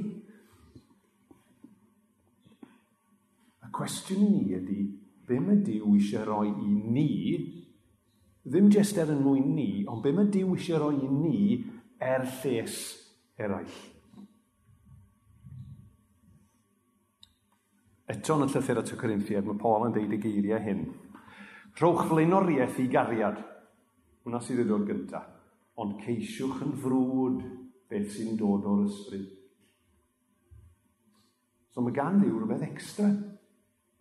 Y 3.61 3.71
cwestiwn 3.77 4.25
i 4.25 4.31
ni 4.33 4.57
ydy, 4.57 4.81
be 5.29 5.39
mae 5.39 5.61
Dyw 5.63 5.95
eisiau 5.95 6.25
roi 6.27 6.49
i 6.51 6.73
ni, 6.91 7.11
ddim 8.43 8.67
jyst 8.73 8.97
er 8.99 9.13
yn 9.13 9.21
mwyn 9.23 9.53
ni, 9.55 9.69
ond 9.87 10.03
be 10.03 10.11
mae 10.15 10.27
Dyw 10.33 10.57
eisiau 10.57 10.81
roi 10.83 10.97
i 11.05 11.09
ni 11.13 11.61
er 12.01 12.25
lles 12.41 12.81
eraill. 13.39 13.90
Eto 18.11 18.35
yn 18.35 18.43
y 18.43 18.51
llythyr 18.51 18.79
at 18.81 18.91
y 18.91 18.97
Corinthiad, 18.99 19.45
mae 19.47 19.59
Paul 19.61 19.85
yn 19.87 19.93
deud 19.95 20.11
y 20.11 20.17
geiriau 20.19 20.59
hyn. 20.65 20.81
Rhowch 21.79 22.07
flaenoriaeth 22.09 22.79
i 22.83 22.87
gariad. 22.91 23.37
Hwna 24.25 24.41
sydd 24.43 24.59
wedi 24.59 24.71
dod 24.73 24.87
gyntaf. 24.89 25.29
Ond 25.79 26.01
ceisiwch 26.03 26.59
yn 26.65 26.73
frwd 26.81 27.45
beth 27.89 28.09
sy'n 28.11 28.35
dod 28.39 28.67
o'r 28.67 28.81
ysbryd. 28.83 29.29
So 31.71 31.83
mae 31.85 31.95
gan 31.95 32.19
ddiw 32.19 32.35
rhywbeth 32.35 32.65
extra. 32.67 33.07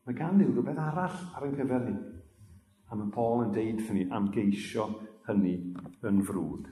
Mae 0.06 0.18
gan 0.18 0.40
ddiw 0.40 0.50
rhywbeth 0.56 0.80
arall 0.82 1.20
ar 1.36 1.46
ein 1.46 1.54
cyfer 1.60 1.86
ni. 1.86 1.94
A 2.90 2.98
mae 2.98 3.14
Paul 3.14 3.44
yn 3.44 3.54
deud 3.54 3.84
ni 3.94 4.08
am 4.10 4.26
geisio 4.34 4.88
hynny 5.28 5.54
yn 6.10 6.24
frwd. 6.26 6.66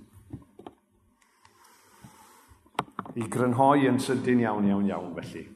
I 3.14 3.30
grynhoi 3.30 3.86
yn 3.90 4.02
sydyn 4.02 4.42
iawn, 4.42 4.66
iawn, 4.66 4.90
iawn 4.90 5.14
felly. 5.20 5.46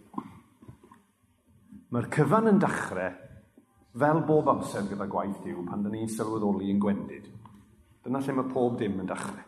Mae'r 1.93 2.07
cyfan 2.09 2.49
yn 2.49 2.61
dechrau 2.61 3.11
fel 4.01 4.23
bob 4.25 4.47
amser 4.49 4.87
gyda 4.89 5.05
gwaith 5.13 5.43
diw 5.45 5.65
pan 5.67 5.83
dyn 5.85 5.93
ni'n 5.93 6.09
sylweddoli 6.09 6.71
yn 6.73 6.79
gwendid. 6.81 7.27
Dyna 8.03 8.23
lle 8.25 8.37
mae 8.39 8.49
pob 8.49 8.79
dim 8.81 9.03
yn 9.03 9.11
dechrau. 9.11 9.43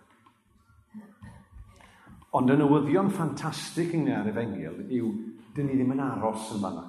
Ond 2.37 2.53
y 2.53 2.57
newyddion 2.59 3.09
ffantastig 3.15 3.95
yng 3.97 4.05
Nghymru 4.11 4.35
Efengil 4.35 4.77
yw 4.93 5.09
dyn 5.57 5.71
ni 5.71 5.79
ddim 5.79 5.95
yn 5.95 6.05
aros 6.05 6.51
yn 6.53 6.61
fanna. 6.67 6.85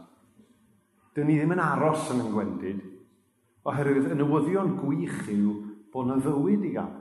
Dyn 1.15 1.31
ni 1.31 1.39
ddim 1.39 1.55
yn 1.55 1.63
aros 1.63 2.11
yn 2.11 2.25
yngwendid 2.25 2.83
oherwydd 3.71 4.11
y 4.11 4.19
newyddion 4.19 4.75
gwych 4.81 5.31
yw 5.31 5.55
bod 5.93 6.09
yna 6.09 6.19
fywyd 6.27 6.67
i 6.67 6.75
gael. 6.75 6.93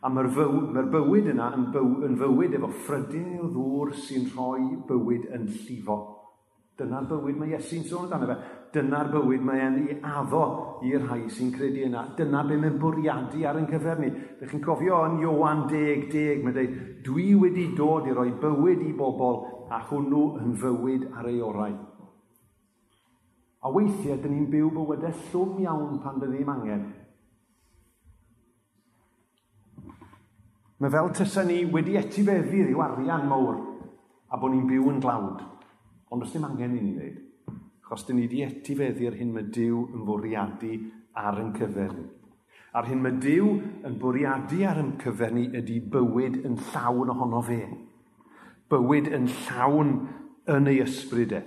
A 0.00 0.08
mae'r 0.08 0.32
fyw, 0.32 0.56
mae 0.72 0.88
bywyd 0.88 1.32
yna 1.34 1.52
yn, 1.58 1.68
byw, 1.74 1.92
yn 2.08 2.16
fywyd 2.20 2.56
efo 2.56 2.72
ffrydyn 2.86 3.40
o 3.44 3.52
ddŵr 3.52 3.92
sy'n 4.06 4.30
rhoi 4.32 4.70
bywyd 4.88 5.28
yn 5.36 5.50
llifo. 5.52 6.13
Dyna'r 6.74 7.04
bywyd 7.06 7.36
mae 7.38 7.52
Iesu'n 7.54 7.84
sôn 7.86 8.08
amdano 8.08 8.26
fe. 8.32 8.36
Dyna'r 8.74 9.12
bywyd 9.12 9.42
mae 9.46 9.60
e'n 9.62 9.76
ei 9.84 9.98
addo 10.02 10.42
i'r 10.82 11.04
rhai 11.04 11.28
sy'n 11.30 11.52
credu 11.54 11.84
yna. 11.86 12.08
Dyna 12.18 12.42
be 12.48 12.56
mae'n 12.58 12.80
bwriadu 12.82 13.44
ar 13.46 13.60
yn 13.60 13.68
cyfer 13.70 14.02
ni. 14.02 14.10
Dych 14.40 14.50
chi'n 14.50 14.64
cofio 14.64 15.04
yn 15.06 15.20
Iowan 15.22 15.68
10, 15.70 16.08
10, 16.10 16.42
mae'n 16.42 16.56
dweud, 16.56 16.74
dwi 17.06 17.28
wedi 17.38 17.68
dod 17.78 18.10
i 18.10 18.16
roi 18.16 18.32
bywyd 18.42 18.82
i 18.88 18.90
bobl 18.98 19.70
a 19.70 19.78
hwnnw 19.86 20.24
yn 20.42 20.58
fywyd 20.58 21.06
ar 21.14 21.30
ei 21.30 21.38
orau. 21.46 21.78
A 23.64 23.70
weithiau, 23.70 24.18
dyn 24.18 24.34
ni'n 24.34 24.50
byw 24.50 24.74
bywydau 24.74 25.14
llwm 25.30 25.62
iawn 25.62 26.02
pan 26.02 26.18
dyn 26.20 26.34
ni'n 26.34 26.52
angen. 26.56 26.84
Mae 30.82 30.90
fel 30.90 31.14
tysa 31.14 31.46
ni 31.46 31.62
wedi 31.70 31.94
etifeddu 32.02 32.66
ryw 32.66 32.82
arian 32.82 33.30
mawr 33.30 33.62
a 34.26 34.36
bod 34.36 34.50
ni'n 34.50 34.66
byw 34.66 34.90
yn 34.90 34.98
glawd. 35.00 35.53
Ond 36.14 36.22
os 36.22 36.30
dim 36.30 36.44
angen 36.46 36.76
i 36.76 36.80
ni 36.80 36.92
wneud. 36.94 37.22
achos 37.84 38.04
dyn 38.06 38.16
ni 38.16 38.26
wedi 38.28 38.42
etifeddu 38.46 39.08
ar 39.08 39.16
hyn 39.18 39.32
mae 39.34 39.48
Dyw 39.54 39.80
yn 39.96 40.04
fwriadu 40.06 40.76
ar 41.18 41.40
yn 41.42 41.50
cyfer 41.56 41.90
ni. 41.90 42.04
A'r 42.78 42.86
hyn 42.86 43.02
mae 43.02 43.18
Dyw 43.24 43.48
yn 43.88 43.96
bwriadu 43.98 44.60
ar 44.70 44.78
yn 44.78 44.92
cyfer 45.02 45.34
ni 45.34 45.48
ydy 45.58 45.80
bywyd 45.90 46.38
yn 46.46 46.54
llawn 46.70 47.10
ohono 47.10 47.42
fe. 47.48 47.58
Bywyd 48.70 49.10
yn 49.18 49.26
llawn 49.40 49.92
yn 50.54 50.70
ei 50.70 50.80
ysbryd 50.86 51.34
e. 51.34 51.42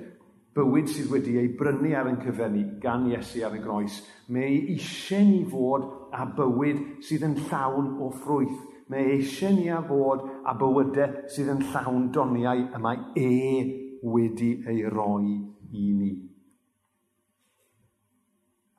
Bywyd 0.60 0.92
sydd 0.92 1.14
wedi 1.16 1.40
ei 1.40 1.50
brynu 1.56 1.96
ar 1.96 2.12
yn 2.12 2.20
cyfer 2.28 2.52
ni 2.52 2.68
gan 2.84 3.08
Iesu 3.08 3.48
ar 3.48 3.56
y 3.56 3.64
groes. 3.64 4.02
Mae 4.28 4.52
ei 4.52 4.62
eisiau 4.76 5.32
ni 5.32 5.42
fod 5.48 5.88
a 6.12 6.28
bywyd 6.38 6.84
sydd 7.08 7.24
yn 7.32 7.40
llawn 7.48 7.94
o 8.04 8.12
ffrwyth. 8.20 8.64
Mae 8.92 9.16
eisiau 9.16 9.56
ni 9.56 9.72
a 9.72 9.82
fod 9.84 10.28
a 10.48 10.60
bywydau 10.60 11.28
sydd 11.32 11.56
yn 11.56 11.68
llawn 11.72 12.08
doniau 12.12 12.68
y 12.68 12.84
mae 12.84 13.04
e 13.20 13.77
wedi 14.04 14.64
ei 14.68 14.84
roi 14.90 15.36
i 15.72 15.86
ni. 15.94 16.12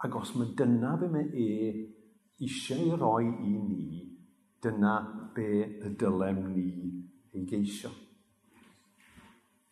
Ac 0.04 0.14
os 0.14 0.34
mae 0.38 0.52
dyna 0.56 0.96
be 1.00 1.08
mae 1.10 1.26
e 1.34 1.48
eisiau 2.38 2.84
ei 2.84 2.98
roi 3.00 3.24
i 3.26 3.54
ni, 3.58 4.02
dyna 4.62 4.94
be 5.34 5.48
y 5.86 5.94
dylem 5.98 6.44
ni 6.52 6.68
ei 7.34 7.44
geisio. 7.46 7.90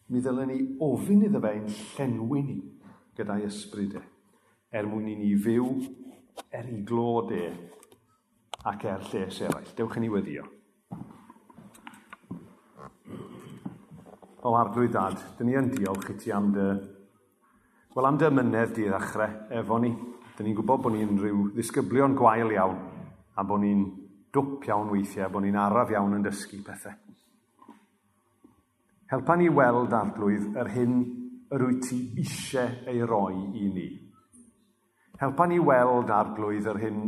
Mi 0.08 0.22
ddylen 0.22 0.50
ni 0.50 0.58
ofyn 0.86 1.24
iddo 1.26 1.40
fe 1.42 1.54
llenwi 1.66 2.42
ni 2.46 2.58
gyda'i 3.16 3.46
ysbryd 3.48 3.96
e, 3.98 4.02
er 4.70 4.86
mwyn 4.86 5.08
i 5.10 5.16
ni 5.18 5.32
fyw 5.40 5.70
er 6.54 6.68
i 6.70 6.82
glod 6.86 7.32
e 7.34 7.46
ac 8.66 8.84
er 8.86 9.02
lles 9.10 9.40
eraill. 9.46 9.74
Dewch 9.78 9.98
yn 9.98 10.06
ei 10.06 10.14
weddio. 10.14 10.44
o 14.46 14.54
arglwydd 14.54 14.94
dad, 14.94 15.18
dyn 15.38 15.48
ni 15.50 15.56
yn 15.58 15.72
diolch 15.72 16.12
i 16.12 16.18
ti 16.20 16.32
am 16.34 16.52
dy... 16.54 16.66
Wel, 17.96 18.06
am 18.06 18.18
dy 18.20 18.28
mynedd 18.30 18.74
di 18.76 18.84
ddechrau 18.86 19.48
efo 19.58 19.78
ni. 19.82 19.90
Dyn 20.36 20.46
ni'n 20.46 20.56
gwybod 20.58 20.82
bod 20.84 20.94
ni'n 20.94 21.16
rhyw 21.18 21.46
ddisgyblion 21.56 22.14
gwael 22.18 22.52
iawn 22.54 22.76
a 23.34 23.44
bod 23.48 23.62
ni'n 23.64 23.82
dwp 24.36 24.68
iawn 24.68 24.90
weithiau, 24.92 25.30
bod 25.32 25.46
ni'n 25.46 25.58
araf 25.58 25.90
iawn 25.94 26.18
yn 26.18 26.26
dysgu 26.26 26.60
pethau. 26.64 26.94
Helpa 29.10 29.36
ni 29.38 29.48
weld 29.48 29.94
arglwydd 29.94 30.58
yr 30.58 30.72
hyn 30.74 30.98
yr 31.54 31.62
wyt 31.62 31.84
ti 31.88 32.00
eisiau 32.20 32.90
ei 32.90 33.00
roi 33.06 33.38
i 33.54 33.68
ni. 33.70 33.86
Helpa 35.20 35.46
ni 35.46 35.58
weld 35.62 36.10
arglwydd 36.12 36.68
yr 36.72 36.82
hyn 36.82 37.02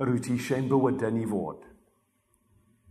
yr 0.00 0.12
wyt 0.12 0.26
ti 0.26 0.36
eisiau 0.36 0.60
ein 0.60 0.70
bywydau 0.72 1.14
ni 1.14 1.28
fod 1.30 1.62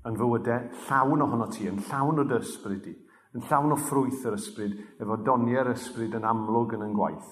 yn 0.08 0.18
fywydau 0.20 0.68
llawn 0.88 1.24
ohono 1.26 1.48
ti, 1.52 1.68
yn 1.70 1.80
llawn 1.88 2.20
o 2.20 2.26
dy 2.28 2.40
ysbryd 2.42 2.84
di, 2.84 2.94
yn 3.34 3.46
llawn 3.48 3.74
o 3.74 3.78
ffrwyth 3.80 4.26
yr 4.28 4.38
ysbryd, 4.38 4.76
efo 5.00 5.18
doniau'r 5.26 5.72
ysbryd 5.74 6.18
yn 6.20 6.28
amlwg 6.28 6.76
yn 6.78 6.86
yn 6.90 6.98
gwaith. 6.98 7.32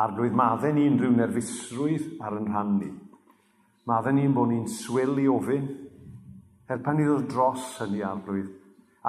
Arglwydd 0.00 0.38
maddau 0.38 0.72
ni'n 0.72 1.00
rhyw 1.00 1.12
nerfusrwydd 1.16 2.22
ar 2.24 2.38
yn 2.38 2.48
rhan 2.48 2.76
ni. 2.78 2.92
Maddau 3.90 4.14
ni'n 4.16 4.36
bod 4.36 4.52
ni'n 4.52 4.68
swil 4.70 5.18
i 5.20 5.26
ofyn, 5.28 5.66
er 6.70 6.80
pan 6.84 7.02
i 7.02 7.08
ddod 7.08 7.26
dros 7.28 7.66
hynny 7.80 8.04
arglwydd, 8.06 8.54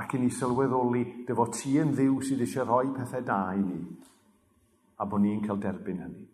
ac 0.01 0.15
i 0.17 0.23
ni 0.23 0.32
sylweddoli 0.34 1.06
dy 1.27 1.38
fo 1.38 1.45
ti 1.54 1.77
yn 1.80 1.93
ddiw 1.93 2.17
sydd 2.25 2.41
eisiau 2.47 2.65
rhoi 2.65 2.91
pethau 2.95 3.23
da 3.27 3.39
i 3.54 3.62
ni, 3.62 3.80
a 4.97 5.06
bod 5.06 5.21
ni'n 5.21 5.45
cael 5.45 5.62
derbyn 5.62 6.01
hynny. 6.08 6.31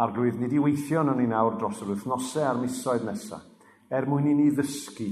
Arglwydd, 0.00 0.38
nid 0.40 0.54
i 0.56 0.60
weithio 0.62 1.02
yn 1.04 1.18
ni 1.18 1.26
nawr 1.28 1.58
dros 1.60 1.82
yr 1.84 1.92
wythnosau 1.92 2.46
a'r 2.48 2.60
misoedd 2.62 3.04
nesaf, 3.04 3.44
er 3.92 4.06
mwyn 4.08 4.30
i 4.30 4.34
ni 4.38 4.48
ddysgu. 4.54 5.10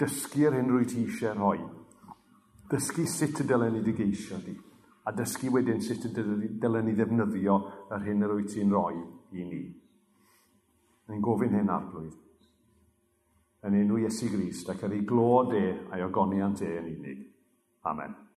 Dysgu 0.00 0.46
yr 0.48 0.58
hyn 0.58 0.72
rwy 0.72 0.88
ti 0.88 1.04
eisiau 1.04 1.36
rhoi. 1.36 1.60
Dysgu 2.70 3.06
sut 3.08 3.42
y 3.42 3.46
dylen 3.48 3.74
ni 3.76 3.82
digeisio 3.84 4.40
di. 4.44 4.54
A 5.08 5.12
dysgu 5.16 5.52
wedyn 5.52 5.80
sut 5.84 6.06
y 6.08 6.12
dylen 6.14 6.86
ni 6.86 6.94
ddefnyddio 6.96 7.58
yr 7.88 8.04
hyn 8.04 8.24
yr 8.26 8.36
wyt 8.36 8.52
ti'n 8.54 8.72
rhoi 8.72 8.96
i 9.36 9.44
ni. 9.44 9.62
Ni'n 11.10 11.24
gofyn 11.24 11.56
hyn 11.56 11.72
arglwydd. 11.72 12.16
Yn 13.66 13.76
enw 13.76 14.00
Iesu 14.00 14.30
Grist 14.32 14.72
ac 14.72 14.86
ar 14.86 14.96
ei 14.96 15.04
glod 15.04 15.52
e 15.56 15.66
a'i 15.92 16.04
ogoniant 16.04 16.64
e 16.64 16.74
yn 16.78 16.90
unig. 16.94 17.22
Amen. 17.88 18.20